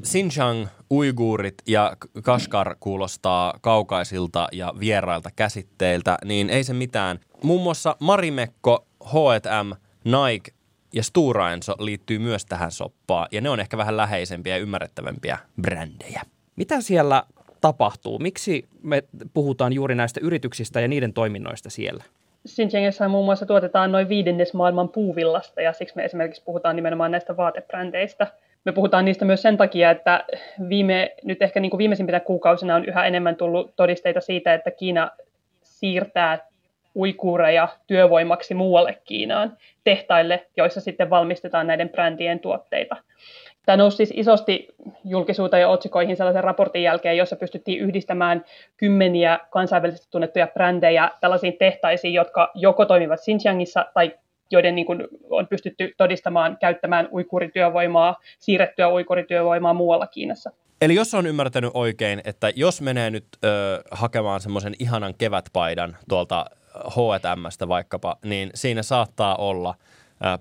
Xinjiang, 0.04 0.68
uiguurit 0.92 1.62
ja 1.68 1.94
Kashgar 2.24 2.76
kuulostaa 2.80 3.54
kaukaisilta 3.62 4.48
ja 4.52 4.74
vierailta 4.80 5.30
käsitteiltä, 5.36 6.18
niin 6.26 6.50
ei 6.50 6.64
se 6.64 6.74
mitään. 6.74 7.20
Muun 7.44 7.62
muassa 7.62 7.96
Marimekko, 8.00 8.86
H&M, 9.06 9.74
Nike 10.04 10.52
ja 10.94 11.04
Stora 11.04 11.54
Enso 11.54 11.74
liittyy 11.80 12.20
myös 12.20 12.46
tähän 12.46 12.72
soppaan, 12.72 13.28
ja 13.32 13.42
ne 13.42 13.50
on 13.50 13.60
ehkä 13.60 13.78
vähän 13.78 13.98
läheisempiä 13.98 14.58
ja 14.58 14.62
ymmärrettävämpiä 14.62 15.38
brändejä. 15.62 16.22
Mitä 16.56 16.82
siellä 16.82 17.24
tapahtuu? 17.62 18.20
Miksi 18.20 18.66
me 18.84 19.04
puhutaan 19.34 19.74
juuri 19.74 19.96
näistä 19.96 20.20
yrityksistä 20.24 20.82
ja 20.82 20.88
niiden 20.88 21.14
toiminnoista 21.14 21.70
siellä? 21.70 22.04
Xinjiangissa 22.48 23.08
muun 23.08 23.26
muassa 23.26 23.46
tuotetaan 23.46 23.92
noin 23.92 24.10
viidennes 24.10 24.54
maailman 24.54 24.90
puuvillasta 24.90 25.62
ja 25.62 25.74
siksi 25.74 25.96
me 25.96 26.06
esimerkiksi 26.06 26.44
puhutaan 26.46 26.76
nimenomaan 26.76 27.12
näistä 27.12 27.38
vaatebrändeistä. 27.38 28.28
Me 28.66 28.72
puhutaan 28.72 29.06
niistä 29.06 29.26
myös 29.26 29.42
sen 29.42 29.58
takia, 29.58 29.92
että 29.92 30.26
viime, 30.70 31.16
nyt 31.24 31.42
ehkä 31.42 31.60
niin 31.60 31.70
kuin 31.70 31.78
viimeisimpinä 31.78 32.20
kuukausina 32.20 32.76
on 32.76 32.86
yhä 32.86 33.06
enemmän 33.06 33.36
tullut 33.36 33.76
todisteita 33.76 34.22
siitä, 34.22 34.54
että 34.54 34.72
Kiina 34.72 35.12
siirtää 35.64 36.49
uikuureja 36.96 37.68
työvoimaksi 37.88 38.54
muualle 38.54 39.02
Kiinaan 39.04 39.58
tehtaille, 39.84 40.48
joissa 40.58 40.82
sitten 40.82 41.10
valmistetaan 41.10 41.68
näiden 41.68 41.90
brändien 41.90 42.40
tuotteita. 42.40 42.96
Tämä 43.66 43.78
nousi 43.78 43.98
siis 43.98 44.14
isosti 44.14 44.68
julkisuuteen 45.06 45.62
ja 45.62 45.70
otsikoihin 45.70 46.18
sellaisen 46.18 46.44
raportin 46.44 46.84
jälkeen, 46.84 47.18
jossa 47.18 47.36
pystyttiin 47.36 47.80
yhdistämään 47.80 48.46
kymmeniä 48.78 49.40
kansainvälisesti 49.50 50.08
tunnettuja 50.12 50.48
brändejä 50.48 51.12
tällaisiin 51.22 51.58
tehtaisiin, 51.60 52.14
jotka 52.14 52.52
joko 52.56 52.86
toimivat 52.86 53.20
Xinjiangissa 53.20 53.86
tai 53.94 54.12
joiden 54.52 54.76
niin 54.76 54.86
kuin 54.86 55.08
on 55.30 55.48
pystytty 55.48 55.94
todistamaan 55.98 56.58
käyttämään 56.58 57.08
uikurityövoimaa, 57.12 58.20
siirrettyä 58.40 58.90
uikurityövoimaa 58.90 59.74
muualla 59.74 60.08
Kiinassa. 60.08 60.52
Eli 60.82 60.96
jos 60.96 61.14
on 61.14 61.28
ymmärtänyt 61.28 61.72
oikein, 61.74 62.22
että 62.26 62.52
jos 62.56 62.82
menee 62.82 63.10
nyt 63.10 63.26
ö, 63.44 63.48
hakemaan 63.92 64.42
semmoisen 64.42 64.74
ihanan 64.80 65.14
kevätpaidan 65.18 65.98
tuolta 66.10 66.46
H&Mstä 66.86 67.68
vaikkapa, 67.68 68.16
niin 68.26 68.50
siinä 68.56 68.84
saattaa 68.84 69.36
olla– 69.36 69.76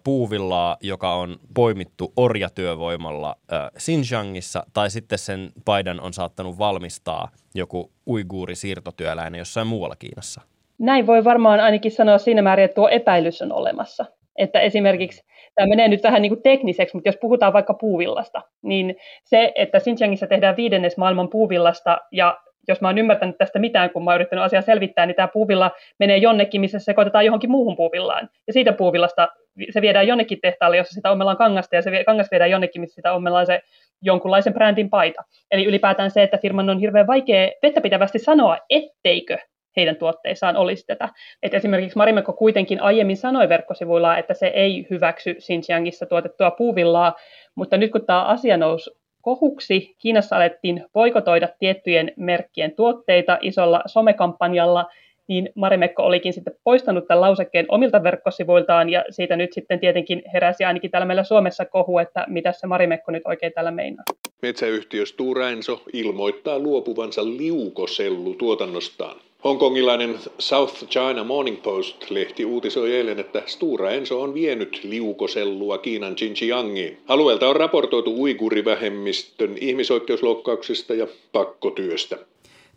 puuvillaa, 0.05 0.77
joka 0.81 1.15
on 1.15 1.37
poimittu 1.55 2.13
orjatyövoimalla 2.17 3.37
Xinjiangissa, 3.79 4.63
tai 4.75 4.91
sitten 4.91 5.19
sen 5.19 5.51
paidan 5.65 6.01
on 6.01 6.13
saattanut 6.13 6.59
valmistaa 6.59 7.29
joku 7.55 7.91
uiguuri 8.07 8.55
siirtotyöläinen 8.55 9.39
jossain 9.39 9.67
muualla 9.67 9.97
Kiinassa. 9.97 10.41
Näin 10.79 11.07
voi 11.07 11.25
varmaan 11.25 11.61
ainakin 11.61 11.93
sanoa 11.93 12.19
siinä 12.19 12.43
määrin, 12.43 12.65
että 12.65 12.75
tuo 12.75 12.89
epäilys 12.89 13.43
on 13.43 13.53
olemassa. 13.53 14.05
Että 14.39 14.61
esimerkiksi 14.61 15.25
tämä 15.55 15.67
menee 15.67 15.89
nyt 15.89 16.03
vähän 16.03 16.23
niin 16.23 16.31
kuin 16.31 16.43
tekniseksi, 16.43 16.97
mutta 16.97 17.09
jos 17.09 17.17
puhutaan 17.21 17.53
vaikka 17.53 17.75
puuvillasta, 17.75 18.43
niin 18.63 18.97
se, 19.25 19.53
että 19.55 19.81
Xinjiangissa 19.81 20.27
tehdään 20.27 20.57
viidennes 20.57 20.97
maailman 20.97 21.29
puuvillasta 21.29 21.99
ja 22.13 22.39
jos 22.69 22.81
mä 22.81 22.89
oon 22.89 22.99
ymmärtänyt 22.99 23.39
tästä 23.39 23.59
mitään, 23.59 23.91
kun 23.91 24.05
mä 24.05 24.11
oon 24.11 24.15
yrittänyt 24.15 24.45
asiaa 24.45 24.63
selvittää, 24.63 25.07
niin 25.07 25.15
tämä 25.15 25.29
puuvilla 25.29 25.71
menee 25.99 26.17
jonnekin, 26.17 26.61
missä 26.61 26.79
se 26.79 26.85
sekoitetaan 26.85 27.25
johonkin 27.25 27.51
muuhun 27.51 27.77
puuvillaan. 27.77 28.29
Ja 28.47 28.53
siitä 28.53 28.73
puuvillasta 28.73 29.29
se 29.71 29.83
viedään 29.83 30.07
jonnekin 30.07 30.39
tehtaalle, 30.43 30.77
jossa 30.77 30.95
sitä 30.95 31.11
ommellaan 31.11 31.37
kangasta, 31.37 31.77
ja 31.77 31.83
se 31.83 32.05
kangas 32.05 32.31
viedään 32.31 32.51
jonnekin, 32.51 32.81
missä 32.81 32.95
sitä 32.95 33.13
ommellaan 33.13 33.47
se 33.47 33.61
jonkunlaisen 34.03 34.55
brändin 34.55 34.91
paita. 34.91 35.23
Eli 35.51 35.65
ylipäätään 35.65 36.11
se, 36.11 36.23
että 36.23 36.39
firman 36.39 36.71
on 36.71 36.79
hirveän 36.79 37.07
vaikea 37.07 37.51
vettäpitävästi 37.63 38.19
sanoa, 38.19 38.59
etteikö 38.71 39.39
heidän 39.77 39.97
tuotteissaan 39.97 40.57
olisi 40.57 40.87
tätä. 40.87 41.09
Et 41.43 41.55
esimerkiksi 41.55 41.97
Marimekko 41.97 42.33
kuitenkin 42.33 42.83
aiemmin 42.83 43.17
sanoi 43.17 43.49
verkkosivuillaan, 43.49 44.19
että 44.19 44.35
se 44.35 44.47
ei 44.47 44.87
hyväksy 44.91 45.35
Xinjiangissa 45.35 46.07
tuotettua 46.07 46.51
puuvillaa, 46.51 47.15
mutta 47.55 47.77
nyt 47.77 47.93
kun 47.93 48.07
tämä 48.07 48.25
asia 48.25 48.57
nousi 48.57 48.91
kohuksi, 49.29 49.95
Kiinassa 49.99 50.37
alettiin 50.37 50.85
poikotoida 50.93 51.49
tiettyjen 51.59 52.13
merkkien 52.17 52.73
tuotteita 52.73 53.39
isolla 53.41 53.83
somekampanjalla, 53.87 54.87
niin 55.29 55.49
Marimekko 55.55 56.03
olikin 56.03 56.33
sitten 56.33 56.55
poistanut 56.65 57.07
tämän 57.07 57.21
lausekkeen 57.21 57.67
omilta 57.69 58.03
verkkosivuiltaan, 58.03 58.91
ja 58.91 59.05
siitä 59.11 59.37
nyt 59.37 59.53
sitten 59.53 59.81
tietenkin 59.81 60.23
heräsi 60.33 60.65
ainakin 60.65 60.91
täällä 60.91 61.07
meillä 61.07 61.25
Suomessa 61.25 61.65
kohu, 61.65 61.99
että 61.99 62.25
mitä 62.29 62.53
se 62.53 62.67
Marimekko 62.67 63.13
nyt 63.13 63.23
oikein 63.27 63.53
tällä 63.53 63.71
meinaa. 63.71 64.05
Metsäyhtiö 64.43 65.07
Stura 65.07 65.51
Enso 65.51 65.83
ilmoittaa 65.93 66.59
luopuvansa 66.59 67.25
liukosellu 67.25 68.35
tuotannostaan. 68.35 69.17
Hongkongilainen 69.45 70.15
South 70.39 70.85
China 70.87 71.25
Morning 71.25 71.63
Post-lehti 71.63 72.45
uutisoi 72.45 72.95
eilen, 72.95 73.19
että 73.19 73.43
Stura 73.47 73.91
Enso 73.91 74.23
on 74.23 74.35
vienyt 74.35 74.81
liukosellua 74.85 75.79
Kiinan 75.79 76.15
Xinjiangiin. 76.15 76.99
Alueelta 77.09 77.49
on 77.49 77.57
raportoitu 77.57 78.15
uigurivähemmistön 78.15 79.57
ihmisoikeusloukkauksista 79.61 80.95
ja 80.95 81.07
pakkotyöstä. 81.33 82.17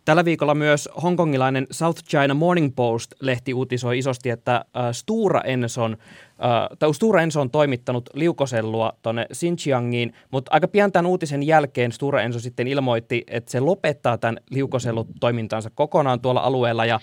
Tällä 0.04 0.24
viikolla 0.24 0.54
myös 0.54 0.88
hongkongilainen 1.02 1.66
South 1.70 2.02
China 2.04 2.34
Morning 2.34 2.72
Post-lehti 2.76 3.54
uutisoi 3.54 3.98
isosti, 3.98 4.30
että 4.30 4.54
äh, 4.56 4.82
Stura 4.92 5.40
Enson, 5.40 5.92
äh, 5.92 6.78
tai 6.78 6.94
Stura 6.94 7.22
Enso 7.22 7.40
on 7.40 7.50
toimittanut 7.50 8.10
liukosellua 8.14 8.92
tuonne 9.02 9.26
Xinjiangiin, 9.34 10.14
mutta 10.30 10.50
aika 10.54 10.68
pian 10.68 10.92
tämän 10.92 11.06
uutisen 11.06 11.42
jälkeen 11.42 11.92
Stura 11.92 12.22
Enso 12.22 12.40
sitten 12.40 12.68
ilmoitti, 12.68 13.24
että 13.26 13.50
se 13.50 13.60
lopettaa 13.60 14.18
tämän 14.18 14.38
liukosellutoimintansa 14.50 15.70
kokonaan 15.74 16.20
tuolla 16.20 16.40
alueella 16.40 16.84
ja 16.84 16.94
äh, 16.94 17.00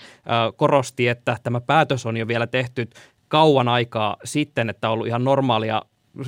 korosti, 0.56 1.08
että 1.08 1.36
tämä 1.42 1.60
päätös 1.60 2.06
on 2.06 2.16
jo 2.16 2.28
vielä 2.28 2.46
tehty 2.46 2.88
kauan 3.28 3.68
aikaa 3.68 4.16
sitten, 4.24 4.70
että 4.70 4.88
on 4.88 4.92
ollut 4.94 5.06
ihan 5.06 5.24
normaalia 5.24 5.82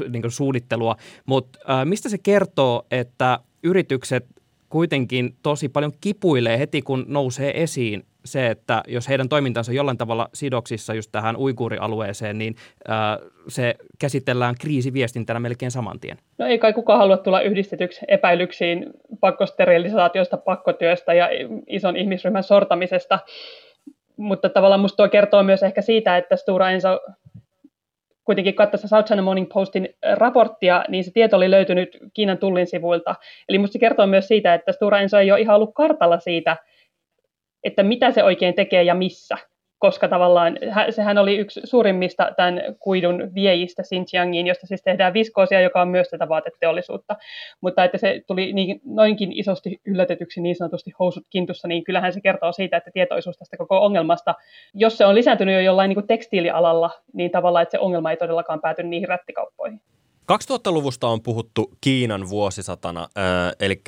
niin 0.09 0.31
suunnittelua, 0.31 0.97
mutta 1.27 1.59
mistä 1.85 2.09
se 2.09 2.19
kertoo, 2.19 2.87
että 2.91 3.39
yritykset 3.63 4.27
kuitenkin 4.73 5.35
tosi 5.43 5.69
paljon 5.69 5.93
kipuilee 6.01 6.59
heti, 6.59 6.83
kun 6.83 7.05
nousee 7.09 7.63
esiin 7.63 8.03
se, 8.25 8.47
että 8.47 8.83
jos 8.89 9.09
heidän 9.09 9.29
toimintansa 9.29 9.73
on 9.73 9.77
jollain 9.77 9.99
tavalla 9.99 10.29
sidoksissa 10.35 10.95
just 10.95 11.13
tähän 11.13 11.37
uikuurialueeseen, 11.37 12.39
niin 12.39 12.55
äh, 12.91 13.31
se 13.49 13.75
käsitellään 14.01 14.55
kriisiviestintänä 14.61 15.41
melkein 15.41 15.71
saman 15.71 16.01
tien. 16.01 16.17
No 16.39 16.47
ei 16.47 16.59
kai 16.59 16.73
kukaan 16.73 16.99
halua 16.99 17.17
tulla 17.17 17.41
yhdistetyksi 17.41 18.01
epäilyksiin 18.09 18.87
pakkosterilisaatiosta, 19.21 20.37
pakkotyöstä 20.37 21.15
ja 21.15 21.29
ison 21.67 21.97
ihmisryhmän 21.97 22.43
sortamisesta. 22.43 23.19
Mutta 24.17 24.49
tavallaan 24.49 24.81
musta 24.81 24.97
tuo 24.97 25.09
kertoo 25.09 25.43
myös 25.43 25.63
ehkä 25.63 25.83
siitä, 25.83 26.17
että 26.17 26.37
Stura 26.37 26.71
Enso 26.71 27.01
kuitenkin 28.25 28.55
katsoessa 28.55 28.89
South 28.89 29.23
Morning 29.23 29.49
Postin 29.53 29.89
raporttia, 30.13 30.85
niin 30.89 31.05
se 31.05 31.11
tieto 31.11 31.37
oli 31.37 31.51
löytynyt 31.51 31.99
Kiinan 32.15 32.39
tullin 32.39 32.67
sivuilta. 32.67 33.15
Eli 33.49 33.59
minusta 33.59 33.73
se 33.73 33.79
kertoo 33.79 34.07
myös 34.07 34.29
siitä, 34.29 34.55
että 34.55 34.73
Stora 34.73 35.01
Enso 35.01 35.19
ei 35.19 35.33
ole 35.33 35.41
ihan 35.41 35.57
ollut 35.57 35.75
kartalla 35.75 36.19
siitä, 36.19 36.57
että 37.65 37.83
mitä 37.83 38.11
se 38.11 38.25
oikein 38.25 38.55
tekee 38.55 38.83
ja 38.83 38.95
missä 38.95 39.39
koska 39.83 40.09
tavallaan 40.09 40.59
sehän 40.91 41.19
oli 41.19 41.37
yksi 41.37 41.61
suurimmista 41.65 42.33
tämän 42.37 42.63
kuidun 42.81 43.31
viejistä 43.35 43.83
Xinjiangiin, 43.83 44.47
josta 44.47 44.67
siis 44.67 44.83
tehdään 44.83 45.15
viskoosia, 45.15 45.61
joka 45.61 45.83
on 45.83 45.89
myös 45.89 46.09
tätä 46.09 46.29
vaateteollisuutta. 46.29 47.17
Mutta 47.61 47.85
että 47.85 47.99
se 47.99 48.23
tuli 48.27 48.53
niin, 48.53 48.81
noinkin 48.85 49.33
isosti 49.33 49.81
yllätetyksi 49.87 50.41
niin 50.41 50.57
sanotusti 50.57 50.91
housut 50.99 51.27
kintussa, 51.31 51.69
niin 51.69 51.85
kyllähän 51.85 52.13
se 52.13 52.21
kertoo 52.21 52.53
siitä, 52.53 52.77
että 52.77 52.91
tietoisuus 52.95 53.39
tästä 53.39 53.57
koko 53.57 53.85
ongelmasta, 53.85 54.35
jos 54.75 54.99
se 54.99 55.07
on 55.07 55.15
lisääntynyt 55.15 55.55
jo 55.55 55.61
jollain 55.61 55.89
niin 55.89 55.97
kuin 55.97 56.07
tekstiilialalla, 56.07 56.91
niin 57.13 57.31
tavallaan, 57.31 57.63
että 57.63 57.71
se 57.71 57.79
ongelma 57.79 58.11
ei 58.11 58.17
todellakaan 58.17 58.61
pääty 58.61 58.83
niihin 58.83 59.09
rättikauppoihin. 59.09 59.81
2000-luvusta 60.23 61.09
on 61.09 61.23
puhuttu 61.23 61.73
Kiinan 61.81 62.29
vuosisatana, 62.29 63.09
eli 63.61 63.83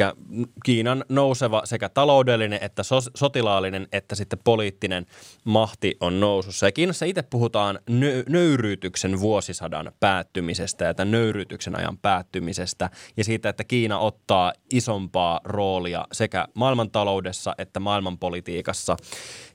Kiinan 0.65 1.05
nouseva 1.09 1.63
sekä 1.65 1.89
taloudellinen 1.89 2.59
että 2.63 2.83
so- 2.83 3.11
sotilaallinen 3.15 3.89
että 3.93 4.15
sitten 4.15 4.39
poliittinen 4.45 5.07
mahti 5.45 5.97
on 6.01 6.21
nousussa. 6.21 6.67
Ja 6.67 6.73
Kiinassa 6.73 7.07
itse 7.07 7.23
puhutaan 7.23 7.79
nö- 7.91 8.25
nöyryytyksen 8.29 9.21
vuosisadan 9.21 9.93
päättymisestä 10.01 10.85
ja 10.85 10.95
tämän 10.95 11.11
nöyryytyksen 11.11 11.79
ajan 11.79 11.99
päättymisestä 11.99 12.91
ja 13.17 13.25
siitä, 13.25 13.49
että 13.49 13.65
Kiina 13.65 13.99
ottaa 13.99 14.53
isompaa 14.73 15.41
roolia 15.45 16.05
sekä 16.13 16.49
maailmantaloudessa 16.55 17.55
että 17.59 17.81
maailmanpolitiikassa. 17.81 18.97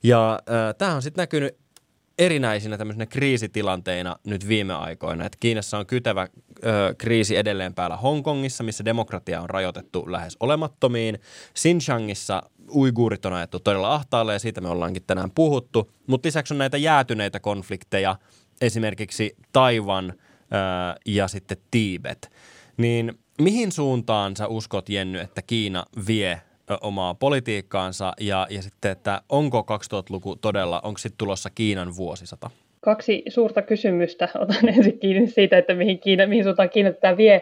Ja 0.04 0.34
äh, 0.34 0.76
tämä 0.78 0.96
on 0.96 1.02
sitten 1.02 1.22
näkynyt 1.22 1.58
erinäisinä 2.20 2.78
tämmöisenä 2.78 3.06
kriisitilanteina 3.06 4.16
nyt 4.28 4.48
viime 4.48 4.74
aikoina. 4.74 5.26
Että 5.26 5.38
Kiinassa 5.40 5.78
on 5.78 5.86
kytevä 5.86 6.28
ö, 6.66 6.96
kriisi 6.98 7.36
edelleen 7.36 7.74
päällä 7.74 7.98
Hongkongissa, 7.98 8.64
missä 8.64 8.86
demokratia 8.86 9.42
on 9.42 9.50
rajoitettu 9.50 10.12
lähes 10.12 10.38
olemattomiin. 10.40 11.20
Xinjiangissa 11.56 12.44
uiguurit 12.76 13.26
on 13.26 13.34
ajettu 13.34 13.60
todella 13.60 13.96
ahtaalle 13.96 14.34
ja 14.34 14.40
siitä 14.40 14.62
me 14.62 14.70
ollaankin 14.70 15.04
tänään 15.08 15.32
puhuttu. 15.32 15.92
Mutta 16.08 16.28
lisäksi 16.28 16.54
on 16.54 16.58
näitä 16.58 16.78
jäätyneitä 16.78 17.40
konflikteja, 17.40 18.16
esimerkiksi 18.62 19.36
Taiwan 19.52 20.14
ö, 20.14 20.16
ja 21.06 21.28
sitten 21.28 21.58
Tiibet. 21.72 22.32
Niin 22.78 23.20
mihin 23.42 23.72
suuntaan 23.72 24.36
sä 24.36 24.48
uskot, 24.48 24.90
Jenny, 24.90 25.20
että 25.20 25.42
Kiina 25.42 25.86
vie 26.08 26.42
omaa 26.82 27.14
politiikkaansa 27.14 28.14
ja, 28.20 28.48
ja 28.50 28.62
sitten, 28.62 28.92
että 28.92 29.22
onko 29.30 29.66
2000-luku 29.94 30.36
todella, 30.36 30.82
onko 30.84 30.98
sitten 30.98 31.18
tulossa 31.18 31.50
Kiinan 31.56 31.96
vuosisata? 31.96 32.50
Kaksi 32.82 33.24
suurta 33.30 33.62
kysymystä. 33.62 34.30
Otan 34.36 34.70
ensin 34.78 35.00
kiinni 35.00 35.28
siitä, 35.28 35.58
että 35.58 35.74
mihin, 35.74 36.00
Kiina, 36.00 36.28
mihin 36.28 36.44
suuntaan 36.44 36.70
Kiina 36.70 36.92
tätä 36.92 37.18
vie. 37.18 37.42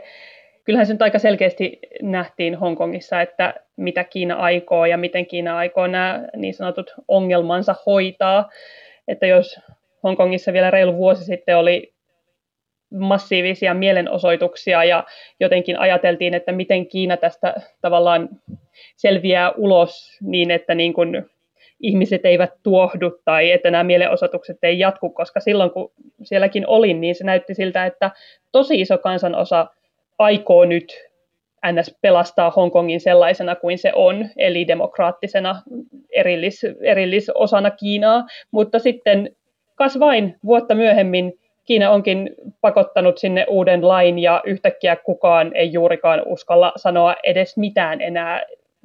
kyllähän 0.64 0.86
se 0.88 0.94
nyt 0.94 1.02
aika 1.02 1.20
selkeästi 1.20 1.80
nähtiin 2.02 2.56
Hongkongissa, 2.56 3.22
että 3.22 3.54
mitä 3.76 4.04
Kiina 4.04 4.36
aikoo 4.36 4.86
ja 4.86 4.98
miten 4.98 5.26
Kiina 5.26 5.58
aikoo 5.58 5.88
nämä 5.88 6.28
niin 6.36 6.54
sanotut 6.54 6.94
ongelmansa 7.08 7.76
hoitaa. 7.86 8.50
Että 9.08 9.28
jos 9.28 9.60
Hongkongissa 10.04 10.54
vielä 10.54 10.72
reilu 10.72 10.98
vuosi 10.98 11.26
sitten 11.26 11.58
oli 11.58 11.97
massiivisia 12.94 13.74
mielenosoituksia 13.74 14.84
ja 14.84 15.04
jotenkin 15.40 15.80
ajateltiin, 15.80 16.34
että 16.34 16.52
miten 16.52 16.88
Kiina 16.88 17.18
tästä 17.18 17.56
tavallaan 17.82 18.30
selviää 18.96 19.52
ulos 19.52 20.18
niin, 20.22 20.52
että 20.52 20.76
niin 20.76 20.94
kuin 20.94 21.26
ihmiset 21.80 22.26
eivät 22.26 22.54
tuohdu 22.64 23.20
tai 23.26 23.52
että 23.52 23.72
nämä 23.72 23.84
mielenosoitukset 23.84 24.58
ei 24.64 24.80
jatku, 24.80 25.10
koska 25.10 25.40
silloin 25.40 25.72
kun 25.72 25.92
sielläkin 26.24 26.68
olin, 26.68 27.02
niin 27.02 27.16
se 27.16 27.24
näytti 27.24 27.54
siltä, 27.54 27.86
että 27.86 28.12
tosi 28.52 28.82
iso 28.82 28.98
kansanosa 28.98 29.68
aikoo 30.20 30.66
nyt 30.66 31.08
NS 31.72 31.98
pelastaa 32.02 32.52
Hongkongin 32.56 33.00
sellaisena 33.00 33.56
kuin 33.56 33.78
se 33.78 33.92
on, 33.96 34.30
eli 34.38 34.68
demokraattisena 34.68 35.62
erillis, 36.12 36.62
erillisosana 36.82 37.72
Kiinaa, 37.72 38.26
mutta 38.52 38.80
sitten 38.80 39.36
kas 39.76 40.00
vain 40.00 40.36
vuotta 40.46 40.76
myöhemmin 40.76 41.40
Kiina 41.68 41.92
onkin 41.92 42.36
pakottanut 42.62 43.18
sinne 43.18 43.46
uuden 43.50 43.88
lain 43.88 44.20
ja 44.20 44.42
yhtäkkiä 44.46 44.96
kukaan 44.96 45.52
ei 45.56 45.74
juurikaan 45.74 46.22
uskalla 46.26 46.74
sanoa 46.76 47.16
edes 47.24 47.58
mitään 47.58 48.02
enää 48.02 48.44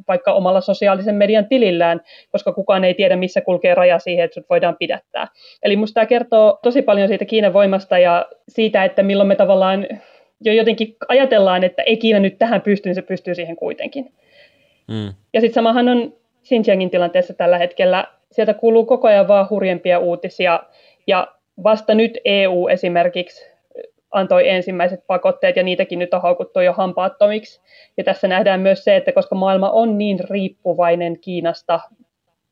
vaikka 0.09 0.33
omalla 0.33 0.61
sosiaalisen 0.61 1.15
median 1.15 1.47
tilillään, 1.47 2.01
koska 2.31 2.53
kukaan 2.53 2.85
ei 2.85 2.95
tiedä, 2.95 3.17
missä 3.17 3.41
kulkee 3.41 3.75
raja 3.75 3.99
siihen, 3.99 4.25
että 4.25 4.35
sut 4.35 4.51
voidaan 4.51 4.77
pidättää. 4.79 5.29
Eli 5.63 5.77
musta 5.77 5.95
tämä 5.95 6.07
kertoo 6.07 6.59
tosi 6.63 6.83
paljon 6.83 7.09
siitä 7.09 7.25
Kiinan 7.25 7.53
voimasta 7.53 7.99
ja 7.99 8.27
siitä, 8.49 8.85
että 8.85 9.03
milloin 9.03 9.29
me 9.29 9.37
tavallaan 9.37 9.87
jo 10.45 10.53
jotenkin 10.53 10.97
ajatellaan, 11.09 11.65
että 11.65 11.83
ei 11.83 11.97
Kiina 11.97 12.19
nyt 12.19 12.39
tähän 12.39 12.61
pysty, 12.61 12.89
niin 12.89 12.95
se 12.95 13.03
pystyy 13.03 13.35
siihen 13.35 13.57
kuitenkin. 13.57 14.13
Mm. 14.89 15.13
Ja 15.33 15.41
sitten 15.41 15.55
samahan 15.55 15.89
on 15.89 16.13
Xinjiangin 16.45 16.91
tilanteessa 16.91 17.35
tällä 17.35 17.59
hetkellä. 17.59 18.05
Sieltä 18.33 18.55
kuuluu 18.55 18.87
koko 18.87 19.09
ajan 19.09 19.29
vaan 19.29 19.51
hurjempia 19.51 19.99
uutisia 19.99 20.61
ja 21.07 21.29
vasta 21.63 21.95
nyt 21.95 22.19
EU 22.25 22.69
esimerkiksi 22.69 23.53
antoi 24.11 24.49
ensimmäiset 24.49 25.07
pakotteet 25.07 25.57
ja 25.57 25.63
niitäkin 25.63 25.99
nyt 25.99 26.15
on 26.15 26.23
haukuttu 26.23 26.61
jo 26.61 26.73
hampaattomiksi. 26.73 27.61
Ja 27.97 28.05
tässä 28.05 28.29
nähdään 28.29 28.61
myös 28.61 28.85
se, 28.85 28.97
että 28.97 29.13
koska 29.13 29.35
maailma 29.35 29.71
on 29.71 29.99
niin 29.99 30.19
riippuvainen 30.31 31.19
Kiinasta 31.21 31.81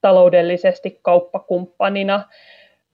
taloudellisesti 0.01 0.99
kauppakumppanina 1.03 2.25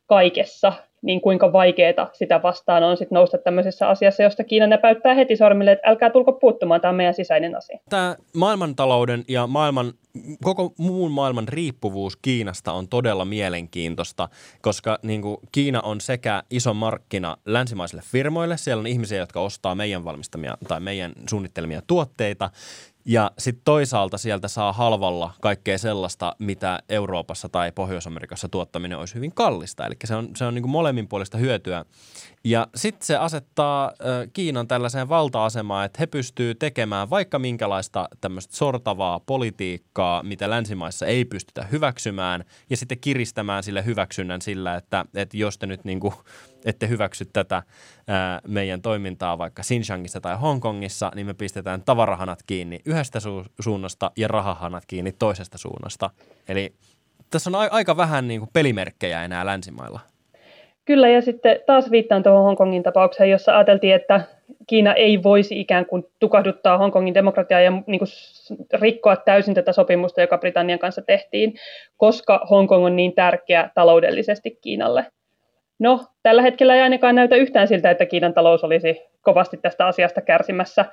kaikessa, 0.07 0.73
niin 1.07 1.21
kuinka 1.21 1.53
vaikeaa 1.53 2.11
sitä 2.13 2.43
vastaan 2.43 2.83
on 2.83 2.97
sit 2.97 3.11
nousta 3.11 3.39
tämmöisessä 3.39 3.89
asiassa, 3.89 4.23
josta 4.23 4.45
Kiina 4.45 4.67
näpäyttää 4.67 5.15
heti 5.15 5.37
sormille, 5.37 5.73
että 5.73 5.91
älkää 5.91 6.11
tulko 6.11 6.33
puuttumaan, 6.33 6.81
tämä 6.81 6.91
on 6.91 6.97
meidän 6.97 7.15
sisäinen 7.15 7.57
asia. 7.57 7.79
Tämä 7.89 8.17
maailmantalouden 8.35 9.25
ja 9.29 9.47
maailman, 9.47 9.93
koko 10.43 10.73
muun 10.79 11.11
maailman 11.11 11.49
riippuvuus 11.49 12.17
Kiinasta 12.17 12.73
on 12.73 12.89
todella 12.89 13.25
mielenkiintoista, 13.25 14.29
koska 14.63 14.99
niin 15.03 15.23
kuin, 15.23 15.37
Kiina 15.53 15.81
on 15.81 16.01
sekä 16.01 16.43
iso 16.51 16.75
markkina 16.75 17.37
länsimaisille 17.45 18.03
firmoille, 18.13 18.57
siellä 18.57 18.81
on 18.81 18.87
ihmisiä, 18.87 19.19
jotka 19.19 19.41
ostaa 19.41 19.75
meidän 19.75 20.05
valmistamia 20.05 20.57
tai 20.69 20.81
meidän 20.81 21.13
suunnittelemia 21.29 21.83
tuotteita, 21.87 22.51
ja 23.07 23.31
sitten 23.39 23.65
toisaalta 23.65 24.19
sieltä 24.19 24.49
saa 24.49 24.73
halvalla 24.73 25.33
kaikkea 25.41 25.79
sellaista, 25.79 26.37
mitä 26.39 26.79
Euroopassa 26.89 27.49
tai 27.49 27.73
Pohjois-Amerikassa 27.73 28.49
tuottaminen 28.49 28.99
olisi 28.99 29.15
hyvin 29.15 29.33
kallista. 29.33 29.87
Eli 29.87 29.95
se 30.05 30.15
on, 30.15 30.29
se 30.37 30.45
on 30.45 30.55
niin 30.55 30.71
molemmin 30.71 31.09
puolesta 31.09 31.39
hyötyä. 31.39 31.85
Ja 32.45 32.67
sitten 32.75 33.07
se 33.07 33.17
asettaa 33.17 33.93
Kiinan 34.33 34.69
tällaiseen 34.69 35.09
valta-asemaan, 35.09 35.87
että 35.87 35.97
he 36.01 36.07
pystyy 36.07 36.55
tekemään 36.55 37.11
vaikka 37.11 37.39
minkälaista 37.39 38.09
tämmöistä 38.21 38.57
sortavaa 38.57 39.21
politiikkaa, 39.21 40.23
mitä 40.23 40.51
länsimaissa 40.51 41.07
ei 41.07 41.25
pystytä 41.25 41.63
hyväksymään, 41.63 42.45
ja 42.71 42.77
sitten 42.77 42.99
kiristämään 42.99 43.63
sille 43.63 43.85
hyväksynnän 43.85 44.43
sillä, 44.43 44.75
että, 44.75 45.05
että 45.15 45.37
jos 45.37 45.59
te 45.59 45.67
nyt 45.67 45.85
niin 45.85 46.01
kuin, 46.01 46.15
ette 46.67 46.89
hyväksy 46.89 47.25
tätä 47.33 47.63
ää, 48.09 48.41
meidän 48.49 48.83
toimintaa 48.83 49.39
vaikka 49.39 49.63
Xinjiangissa 49.63 50.21
tai 50.21 50.37
Hongkongissa, 50.37 51.13
niin 51.15 51.27
me 51.27 51.35
pistetään 51.35 51.83
tavarahanat 51.83 52.39
kiinni 52.47 52.79
yhdestä 52.85 53.19
su- 53.19 53.51
suunnasta 53.61 54.11
ja 54.17 54.29
rahahanat 54.29 54.85
kiinni 54.87 55.13
toisesta 55.19 55.59
suunnasta. 55.59 56.11
Eli 56.49 56.73
tässä 57.31 57.51
on 57.51 57.55
a- 57.55 57.69
aika 57.71 57.97
vähän 57.97 58.29
niin 58.29 58.41
kuin 58.41 58.51
pelimerkkejä 58.53 59.25
enää 59.25 59.47
länsimailla. 59.47 60.01
Kyllä, 60.85 61.09
ja 61.09 61.23
sitten 61.23 61.61
taas 61.67 61.91
viittaan 61.91 62.23
tuohon 62.23 62.45
Hongkongin 62.45 62.83
tapaukseen, 62.83 63.31
jossa 63.31 63.57
ajateltiin, 63.57 63.95
että 63.95 64.21
Kiina 64.67 64.95
ei 64.95 65.23
voisi 65.23 65.61
ikään 65.61 65.87
kuin 65.87 66.05
tukahduttaa 66.19 66.79
Hongkongin 66.79 67.15
demokratiaa 67.15 67.61
ja 67.61 67.71
niin 67.71 67.99
kuin 67.99 68.09
rikkoa 68.73 69.17
täysin 69.17 69.55
tätä 69.55 69.73
sopimusta, 69.73 70.21
joka 70.21 70.39
Britannian 70.39 70.79
kanssa 70.79 71.03
tehtiin, 71.03 71.55
koska 71.97 72.47
Hongkong 72.51 72.85
on 72.85 72.97
niin 72.97 73.13
tärkeä 73.15 73.71
taloudellisesti 73.75 74.59
Kiinalle. 74.61 75.07
No, 75.79 76.05
tällä 76.23 76.43
hetkellä 76.43 76.75
ei 76.75 76.81
ainakaan 76.83 77.15
näytä 77.15 77.37
yhtään 77.37 77.69
siltä, 77.69 77.91
että 77.91 78.07
Kiinan 78.07 78.35
talous 78.35 78.65
olisi 78.65 79.03
kovasti 79.23 79.57
tästä 79.57 79.87
asiasta 79.87 80.21
kärsimässä. 80.21 80.85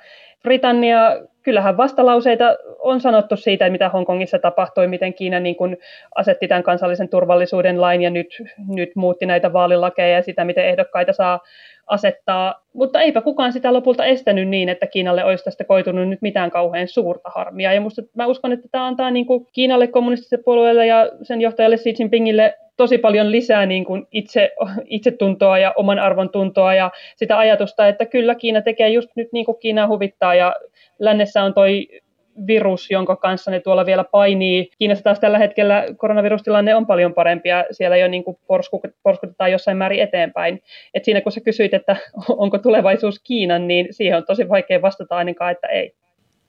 Britannia, 0.44 0.98
kyllähän 1.42 1.76
vastalauseita 1.76 2.56
on 2.78 3.00
sanottu 3.00 3.36
siitä, 3.36 3.70
mitä 3.70 3.88
Hongkongissa 3.88 4.38
tapahtui, 4.38 4.86
miten 4.86 5.14
Kiina 5.14 5.40
niin 5.40 5.56
kuin 5.56 5.76
asetti 6.14 6.48
tämän 6.48 6.62
kansallisen 6.62 7.08
turvallisuuden 7.08 7.80
lain 7.80 8.02
ja 8.02 8.10
nyt, 8.10 8.42
nyt 8.68 8.90
muutti 8.96 9.26
näitä 9.26 9.52
vaalilakeja 9.52 10.08
ja 10.16 10.22
sitä, 10.22 10.44
miten 10.44 10.68
ehdokkaita 10.68 11.12
saa 11.12 11.40
asettaa, 11.86 12.64
mutta 12.72 13.00
eipä 13.00 13.20
kukaan 13.20 13.52
sitä 13.52 13.72
lopulta 13.72 14.04
estänyt 14.04 14.48
niin, 14.48 14.68
että 14.68 14.86
Kiinalle 14.86 15.24
olisi 15.24 15.44
tästä 15.44 15.64
koitunut 15.64 16.08
nyt 16.08 16.22
mitään 16.22 16.50
kauhean 16.50 16.88
suurta 16.88 17.30
harmia. 17.34 17.72
Ja 17.72 17.80
musta, 17.80 18.02
mä 18.14 18.26
uskon, 18.26 18.52
että 18.52 18.68
tämä 18.72 18.86
antaa 18.86 19.10
niin 19.10 19.26
kuin 19.26 19.46
Kiinalle 19.52 19.86
kommunistiselle 19.86 20.42
puolueelle 20.44 20.86
ja 20.86 21.10
sen 21.22 21.40
johtajalle 21.40 21.76
Xi 21.76 21.94
Jinpingille 21.98 22.54
tosi 22.76 22.98
paljon 22.98 23.32
lisää 23.32 23.66
niin 23.66 23.84
kuin 23.84 24.06
itse, 24.12 24.52
itsetuntoa 24.84 25.58
ja 25.58 25.72
oman 25.76 25.98
arvon 25.98 26.30
tuntoa 26.30 26.74
ja 26.74 26.90
sitä 27.16 27.38
ajatusta, 27.38 27.88
että 27.88 28.06
kyllä 28.06 28.34
Kiina 28.34 28.62
tekee 28.62 28.88
just 28.88 29.10
nyt 29.16 29.28
niin 29.32 29.46
kuin 29.46 29.58
Kiina 29.58 29.88
huvittaa 29.88 30.33
ja 30.34 30.54
lännessä 30.98 31.42
on 31.42 31.54
toi 31.54 31.88
virus, 32.46 32.90
jonka 32.90 33.16
kanssa 33.16 33.50
ne 33.50 33.60
tuolla 33.60 33.86
vielä 33.86 34.04
painii. 34.04 34.70
Kiinassa 34.78 35.04
taas 35.04 35.20
tällä 35.20 35.38
hetkellä 35.38 35.84
koronavirustilanne 35.96 36.74
on 36.74 36.86
paljon 36.86 37.14
parempi 37.14 37.48
ja 37.48 37.64
siellä 37.70 37.96
jo 37.96 38.08
niin 38.08 38.24
kuin 38.24 38.38
porskutetaan 39.02 39.52
jossain 39.52 39.76
määrin 39.76 40.02
eteenpäin. 40.02 40.62
Et 40.94 41.04
siinä 41.04 41.20
kun 41.20 41.32
sä 41.32 41.40
kysyit, 41.40 41.74
että 41.74 41.96
onko 42.28 42.58
tulevaisuus 42.58 43.18
Kiinan, 43.18 43.68
niin 43.68 43.88
siihen 43.90 44.16
on 44.16 44.24
tosi 44.26 44.48
vaikea 44.48 44.82
vastata 44.82 45.16
ainakaan, 45.16 45.52
että 45.52 45.66
ei. 45.66 45.94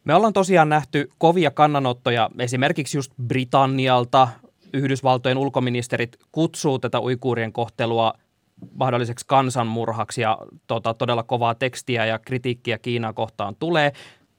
Me 0.03 0.15
ollaan 0.15 0.33
tosiaan 0.33 0.69
nähty 0.69 1.09
kovia 1.17 1.51
kannanottoja 1.51 2.29
esimerkiksi 2.39 2.97
just 2.97 3.11
Britannialta. 3.27 4.27
Yhdysvaltojen 4.73 5.37
ulkoministerit 5.37 6.17
kutsuu 6.31 6.79
tätä 6.79 7.01
uikuurien 7.01 7.53
kohtelua 7.53 8.13
mahdolliseksi 8.73 9.25
kansanmurhaksi 9.27 10.21
ja 10.21 10.37
tota, 10.67 10.93
todella 10.93 11.23
kovaa 11.23 11.55
tekstiä 11.55 12.05
ja 12.05 12.19
kritiikkiä 12.19 12.77
Kiinaa 12.77 13.13
kohtaan 13.13 13.55
tulee. 13.55 13.91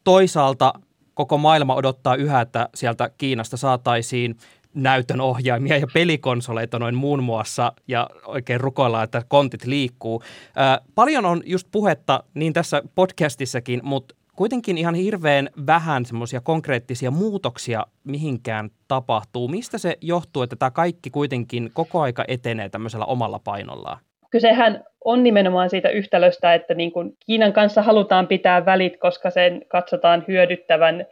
Toisaalta 0.05 0.73
koko 1.15 1.39
maailma 1.39 1.75
odottaa 1.75 2.15
yhä, 2.17 2.41
että 2.41 2.69
sieltä 2.75 3.11
Kiinasta 3.19 3.57
saataisiin 3.57 4.37
näytön 4.75 5.21
ohjaimia 5.21 5.77
ja 5.77 5.87
pelikonsoleita 5.95 6.79
noin 6.79 6.95
muun 6.95 7.23
muassa 7.23 7.73
ja 7.89 8.11
oikein 8.27 8.61
rukoillaan, 8.61 9.05
että 9.05 9.23
kontit 9.29 9.65
liikkuu. 9.65 10.23
Ää, 10.57 10.81
paljon 10.95 11.27
on 11.27 11.43
just 11.47 11.69
puhetta 11.71 12.25
niin 12.35 12.53
tässä 12.53 12.83
podcastissakin, 12.95 13.81
mutta 13.83 14.15
kuitenkin 14.37 14.79
ihan 14.79 14.95
hirveän 14.95 15.51
vähän 15.67 16.05
semmoisia 16.05 16.41
konkreettisia 16.41 17.11
muutoksia 17.11 17.87
mihinkään 18.05 18.71
tapahtuu. 18.89 19.49
Mistä 19.49 19.79
se 19.79 19.97
johtuu, 20.01 20.43
että 20.43 20.57
tämä 20.57 20.71
kaikki 20.71 21.11
kuitenkin 21.11 21.71
koko 21.75 22.01
aika 22.01 22.25
etenee 22.29 22.69
tämmöisellä 22.69 23.05
omalla 23.05 23.41
painollaan? 23.45 23.99
Kysehän 24.31 24.85
on 25.05 25.23
nimenomaan 25.23 25.71
siitä 25.71 25.89
yhtälöstä, 25.89 26.55
että 26.55 26.75
niin 26.75 26.93
kuin 26.93 27.13
Kiinan 27.27 27.53
kanssa 27.53 27.83
halutaan 27.83 28.27
pitää 28.27 28.67
välit, 28.67 29.01
koska 29.01 29.31
sen 29.31 29.63
katsotaan 29.69 30.25
hyödyttävän 30.29 31.07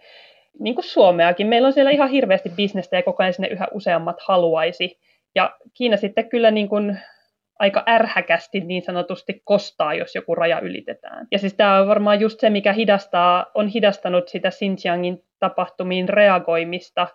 niin 0.60 0.74
kuin 0.74 0.84
Suomeakin. 0.84 1.46
Meillä 1.46 1.66
on 1.66 1.72
siellä 1.72 1.90
ihan 1.90 2.10
hirveästi 2.10 2.48
bisnestä 2.48 2.96
ja 2.96 3.02
koko 3.02 3.22
ajan 3.22 3.32
sinne 3.32 3.48
yhä 3.48 3.68
useammat 3.72 4.16
haluaisi. 4.26 4.98
Ja 5.34 5.56
Kiina 5.74 5.96
sitten 5.96 6.28
kyllä 6.28 6.50
niin 6.50 6.68
kuin 6.68 6.98
aika 7.58 7.82
ärhäkästi 7.88 8.60
niin 8.60 8.82
sanotusti 8.82 9.42
kostaa, 9.44 9.94
jos 9.94 10.14
joku 10.14 10.34
raja 10.34 10.60
ylitetään. 10.60 11.26
Ja 11.32 11.38
siis 11.38 11.54
tämä 11.54 11.80
on 11.80 11.88
varmaan 11.88 12.20
just 12.20 12.40
se, 12.40 12.50
mikä 12.50 12.72
hidastaa, 12.72 13.46
on 13.54 13.68
hidastanut 13.68 14.28
sitä 14.28 14.50
Xinjiangin 14.50 15.22
tapahtumiin 15.38 16.08
reagoimista, 16.08 17.06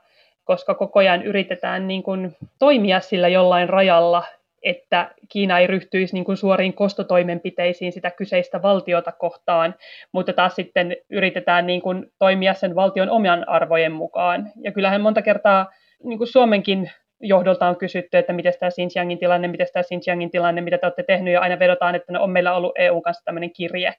koska 0.44 0.76
koko 0.76 1.00
ajan 1.00 1.24
yritetään 1.24 1.88
niin 1.88 2.04
kuin 2.04 2.36
toimia 2.60 3.00
sillä 3.00 3.28
jollain 3.28 3.70
rajalla, 3.70 4.24
että 4.64 5.12
Kiina 5.30 5.60
ei 5.60 5.68
ryhtyisi 5.68 6.14
niin 6.14 6.26
kuin 6.26 6.38
suoriin 6.38 6.74
kostotoimenpiteisiin 6.74 7.92
sitä 7.92 8.12
kyseistä 8.12 8.62
valtiota 8.62 9.12
kohtaan, 9.12 9.76
mutta 10.12 10.34
taas 10.34 10.56
sitten 10.56 10.98
yritetään 11.10 11.68
niin 11.68 11.82
kuin 11.82 12.12
toimia 12.20 12.54
sen 12.54 12.76
valtion 12.76 13.10
oman 13.10 13.50
arvojen 13.50 13.92
mukaan. 13.92 14.52
Ja 14.64 14.72
kyllähän 14.72 15.02
monta 15.02 15.22
kertaa 15.22 15.72
niin 16.04 16.18
kuin 16.18 16.28
Suomenkin 16.28 16.92
johdolta 17.22 17.68
on 17.68 17.76
kysytty, 17.76 18.18
että 18.18 18.34
miten 18.34 18.54
tämä 18.60 18.70
Xinjiangin 18.70 19.20
tilanne, 19.20 19.48
miten 19.48 19.68
tämä 19.74 19.84
Xinjiangin 19.84 20.32
tilanne, 20.32 20.62
mitä 20.62 20.78
te 20.78 20.86
olette 20.86 21.04
tehnyt, 21.04 21.34
ja 21.34 21.42
aina 21.42 21.60
vedotaan, 21.60 21.96
että 21.96 22.14
no, 22.14 22.24
on 22.24 22.30
meillä 22.30 22.54
ollut 22.54 22.72
EU 22.78 23.02
kanssa 23.02 23.26
tämmöinen 23.26 23.54
kirje. 23.54 23.94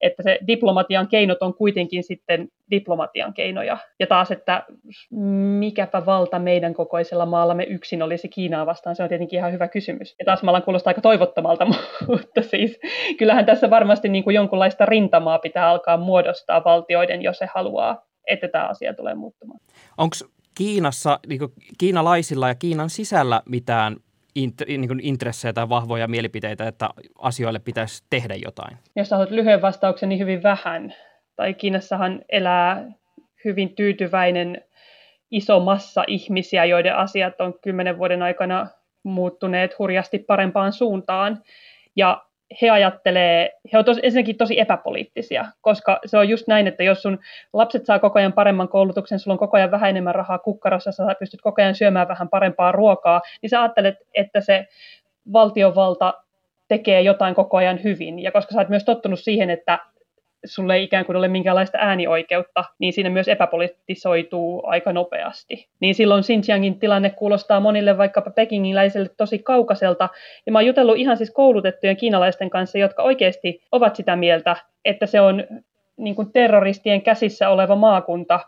että 0.00 0.22
se 0.22 0.38
diplomatian 0.46 1.08
keinot 1.08 1.42
on 1.42 1.54
kuitenkin 1.54 2.02
sitten 2.02 2.48
diplomatian 2.70 3.34
keinoja. 3.34 3.78
Ja 4.00 4.06
taas, 4.06 4.30
että 4.30 4.62
mikäpä 5.58 6.06
valta 6.06 6.38
meidän 6.38 6.74
kokoisella 6.74 7.26
maallamme 7.26 7.64
yksin 7.64 8.02
olisi 8.02 8.28
Kiinaa 8.28 8.66
vastaan, 8.66 8.96
se 8.96 9.02
on 9.02 9.08
tietenkin 9.08 9.38
ihan 9.38 9.52
hyvä 9.52 9.68
kysymys. 9.68 10.14
Ja 10.18 10.24
taas 10.24 10.42
maalan 10.42 10.62
kuulostaa 10.62 10.90
aika 10.90 11.00
toivottomalta, 11.00 11.66
mutta 12.08 12.42
siis 12.42 12.80
kyllähän 13.18 13.46
tässä 13.46 13.70
varmasti 13.70 14.08
niin 14.08 14.24
kuin 14.24 14.34
jonkunlaista 14.34 14.86
rintamaa 14.86 15.38
pitää 15.38 15.68
alkaa 15.68 15.96
muodostaa 15.96 16.64
valtioiden, 16.64 17.22
jos 17.22 17.38
se 17.38 17.48
haluaa, 17.54 18.06
että 18.26 18.48
tämä 18.48 18.68
asia 18.68 18.94
tulee 18.94 19.14
muuttumaan. 19.14 19.60
Onko 19.98 20.16
Kiinassa, 20.54 21.20
niin 21.26 21.40
kiinalaisilla 21.78 22.48
ja 22.48 22.54
Kiinan 22.54 22.90
sisällä 22.90 23.42
mitään 23.48 23.96
int, 24.34 24.62
niin 24.66 24.88
kuin 24.88 25.00
intressejä 25.00 25.52
tai 25.52 25.68
vahvoja 25.68 26.08
mielipiteitä, 26.08 26.68
että 26.68 26.90
asioille 27.18 27.58
pitäisi 27.58 28.04
tehdä 28.10 28.34
jotain? 28.34 28.76
Jos 28.96 29.10
haluat 29.10 29.30
lyhyen 29.30 29.62
vastauksen, 29.62 30.08
niin 30.08 30.18
hyvin 30.18 30.42
vähän. 30.42 30.94
Tai 31.36 31.54
Kiinassahan 31.54 32.22
elää 32.28 32.84
hyvin 33.44 33.74
tyytyväinen 33.74 34.62
iso 35.30 35.60
massa 35.60 36.04
ihmisiä, 36.06 36.64
joiden 36.64 36.96
asiat 36.96 37.40
on 37.40 37.54
kymmenen 37.62 37.98
vuoden 37.98 38.22
aikana 38.22 38.66
muuttuneet 39.02 39.78
hurjasti 39.78 40.18
parempaan 40.18 40.72
suuntaan. 40.72 41.42
Ja 41.96 42.24
he 42.62 42.70
ajattelee, 42.70 43.50
he 43.72 43.78
on 43.78 43.84
tos, 43.84 44.00
ensinnäkin 44.02 44.36
tosi 44.36 44.60
epäpoliittisia, 44.60 45.44
koska 45.60 46.00
se 46.06 46.18
on 46.18 46.28
just 46.28 46.46
näin, 46.48 46.66
että 46.66 46.82
jos 46.82 47.02
sun 47.02 47.18
lapset 47.52 47.86
saa 47.86 47.98
koko 47.98 48.18
ajan 48.18 48.32
paremman 48.32 48.68
koulutuksen, 48.68 49.18
sulla 49.18 49.34
on 49.34 49.38
koko 49.38 49.56
ajan 49.56 49.70
vähän 49.70 49.90
enemmän 49.90 50.14
rahaa 50.14 50.38
kukkarossa, 50.38 50.92
sä 50.92 51.16
pystyt 51.18 51.40
koko 51.42 51.62
ajan 51.62 51.74
syömään 51.74 52.08
vähän 52.08 52.28
parempaa 52.28 52.72
ruokaa, 52.72 53.20
niin 53.42 53.50
sä 53.50 53.62
ajattelet, 53.62 53.94
että 54.14 54.40
se 54.40 54.66
valtiovalta 55.32 56.14
tekee 56.68 57.00
jotain 57.00 57.34
koko 57.34 57.56
ajan 57.56 57.82
hyvin. 57.84 58.18
Ja 58.18 58.32
koska 58.32 58.52
sä 58.52 58.58
oot 58.60 58.68
myös 58.68 58.84
tottunut 58.84 59.20
siihen, 59.20 59.50
että 59.50 59.78
sulle 60.44 60.74
ei 60.74 60.82
ikään 60.82 61.04
kuin 61.04 61.16
ole 61.16 61.28
minkäänlaista 61.28 61.78
äänioikeutta, 61.80 62.64
niin 62.78 62.92
siinä 62.92 63.10
myös 63.10 63.28
epäpolitisoituu 63.28 64.62
aika 64.66 64.92
nopeasti. 64.92 65.68
Niin 65.80 65.94
silloin 65.94 66.24
Xinjiangin 66.24 66.78
tilanne 66.78 67.10
kuulostaa 67.10 67.60
monille 67.60 67.98
vaikkapa 67.98 68.30
pekingiläiselle 68.30 69.10
tosi 69.16 69.38
kaukaiselta. 69.38 70.08
Ja 70.46 70.52
mä 70.52 70.58
oon 70.58 70.66
jutellut 70.66 70.96
ihan 70.96 71.16
siis 71.16 71.30
koulutettujen 71.30 71.96
kiinalaisten 71.96 72.50
kanssa, 72.50 72.78
jotka 72.78 73.02
oikeasti 73.02 73.62
ovat 73.72 73.96
sitä 73.96 74.16
mieltä, 74.16 74.56
että 74.84 75.06
se 75.06 75.20
on 75.20 75.44
niin 75.96 76.14
kuin 76.14 76.32
terroristien 76.32 77.02
käsissä 77.02 77.48
oleva 77.48 77.76
maakunta, 77.76 78.40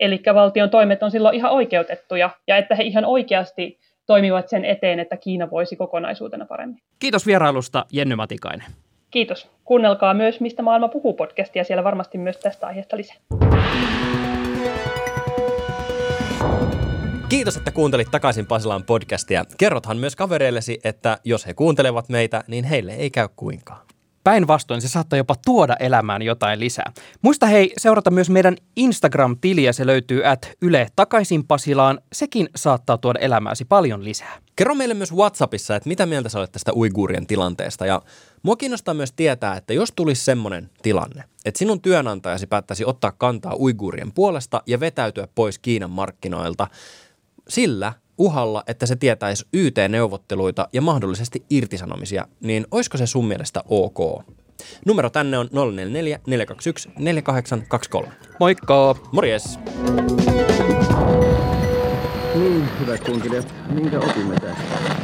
eli 0.00 0.22
valtion 0.34 0.70
toimet 0.70 1.02
on 1.02 1.10
silloin 1.10 1.34
ihan 1.34 1.52
oikeutettuja, 1.52 2.30
ja 2.46 2.56
että 2.56 2.74
he 2.74 2.82
ihan 2.82 3.04
oikeasti 3.04 3.78
toimivat 4.06 4.48
sen 4.48 4.64
eteen, 4.64 5.00
että 5.00 5.16
Kiina 5.16 5.50
voisi 5.50 5.76
kokonaisuutena 5.76 6.46
paremmin. 6.46 6.82
Kiitos 6.98 7.26
vierailusta, 7.26 7.84
Jenny 7.92 8.16
Matikainen. 8.16 8.66
Kiitos. 9.14 9.48
Kuunnelkaa 9.64 10.14
myös 10.14 10.40
Mistä 10.40 10.62
maailma 10.62 10.88
puhuu 10.88 11.14
podcastia, 11.14 11.64
siellä 11.64 11.84
varmasti 11.84 12.18
myös 12.18 12.36
tästä 12.36 12.66
aiheesta 12.66 12.96
lisää. 12.96 13.16
Kiitos, 17.28 17.56
että 17.56 17.70
kuuntelit 17.70 18.10
takaisin 18.10 18.46
Pasilaan 18.46 18.84
podcastia. 18.84 19.44
Kerrothan 19.58 19.96
myös 19.96 20.16
kavereillesi, 20.16 20.78
että 20.84 21.18
jos 21.24 21.46
he 21.46 21.54
kuuntelevat 21.54 22.08
meitä, 22.08 22.44
niin 22.48 22.64
heille 22.64 22.92
ei 22.92 23.10
käy 23.10 23.28
kuinkaan. 23.36 23.83
Päinvastoin 24.24 24.80
se 24.80 24.88
saattaa 24.88 25.16
jopa 25.16 25.34
tuoda 25.44 25.76
elämään 25.80 26.22
jotain 26.22 26.60
lisää. 26.60 26.92
Muista 27.22 27.46
hei 27.46 27.72
seurata 27.78 28.10
myös 28.10 28.30
meidän 28.30 28.56
Instagram-tiliä, 28.76 29.72
se 29.72 29.86
löytyy 29.86 30.26
at 30.26 30.50
Yle 30.62 30.88
takaisin 30.96 31.46
Pasilaan. 31.46 32.00
Sekin 32.12 32.48
saattaa 32.56 32.98
tuoda 32.98 33.18
elämääsi 33.18 33.64
paljon 33.64 34.04
lisää. 34.04 34.38
Kerro 34.56 34.74
meille 34.74 34.94
myös 34.94 35.12
Whatsappissa, 35.12 35.76
että 35.76 35.88
mitä 35.88 36.06
mieltä 36.06 36.28
sä 36.28 36.38
olet 36.38 36.52
tästä 36.52 36.72
uiguurien 36.74 37.26
tilanteesta. 37.26 37.86
Ja 37.86 38.02
mua 38.42 38.56
kiinnostaa 38.56 38.94
myös 38.94 39.12
tietää, 39.12 39.56
että 39.56 39.72
jos 39.72 39.92
tulisi 39.96 40.24
semmoinen 40.24 40.70
tilanne, 40.82 41.24
että 41.44 41.58
sinun 41.58 41.80
työnantajasi 41.80 42.46
päättäisi 42.46 42.84
ottaa 42.84 43.12
kantaa 43.12 43.56
uiguurien 43.56 44.12
puolesta 44.12 44.62
ja 44.66 44.80
vetäytyä 44.80 45.28
pois 45.34 45.58
Kiinan 45.58 45.90
markkinoilta, 45.90 46.66
sillä 47.48 47.92
uhalla, 48.18 48.62
että 48.66 48.86
se 48.86 48.96
tietäisi 48.96 49.46
YT-neuvotteluita 49.52 50.68
ja 50.72 50.82
mahdollisesti 50.82 51.44
irtisanomisia, 51.50 52.26
niin 52.40 52.66
olisiko 52.70 52.98
se 52.98 53.06
sun 53.06 53.26
mielestä 53.26 53.62
ok? 53.68 53.98
Numero 54.86 55.10
tänne 55.10 55.38
on 55.38 55.48
044 55.52 56.20
421 56.26 56.88
4823. 56.98 58.08
Moikka! 58.40 58.96
Morjes! 59.12 59.58
Niin, 62.34 62.68
hyvät 62.80 63.04
kuuntelijat, 63.04 63.54
minkä 63.70 63.98
opimme 63.98 64.34
tästä? 64.34 65.03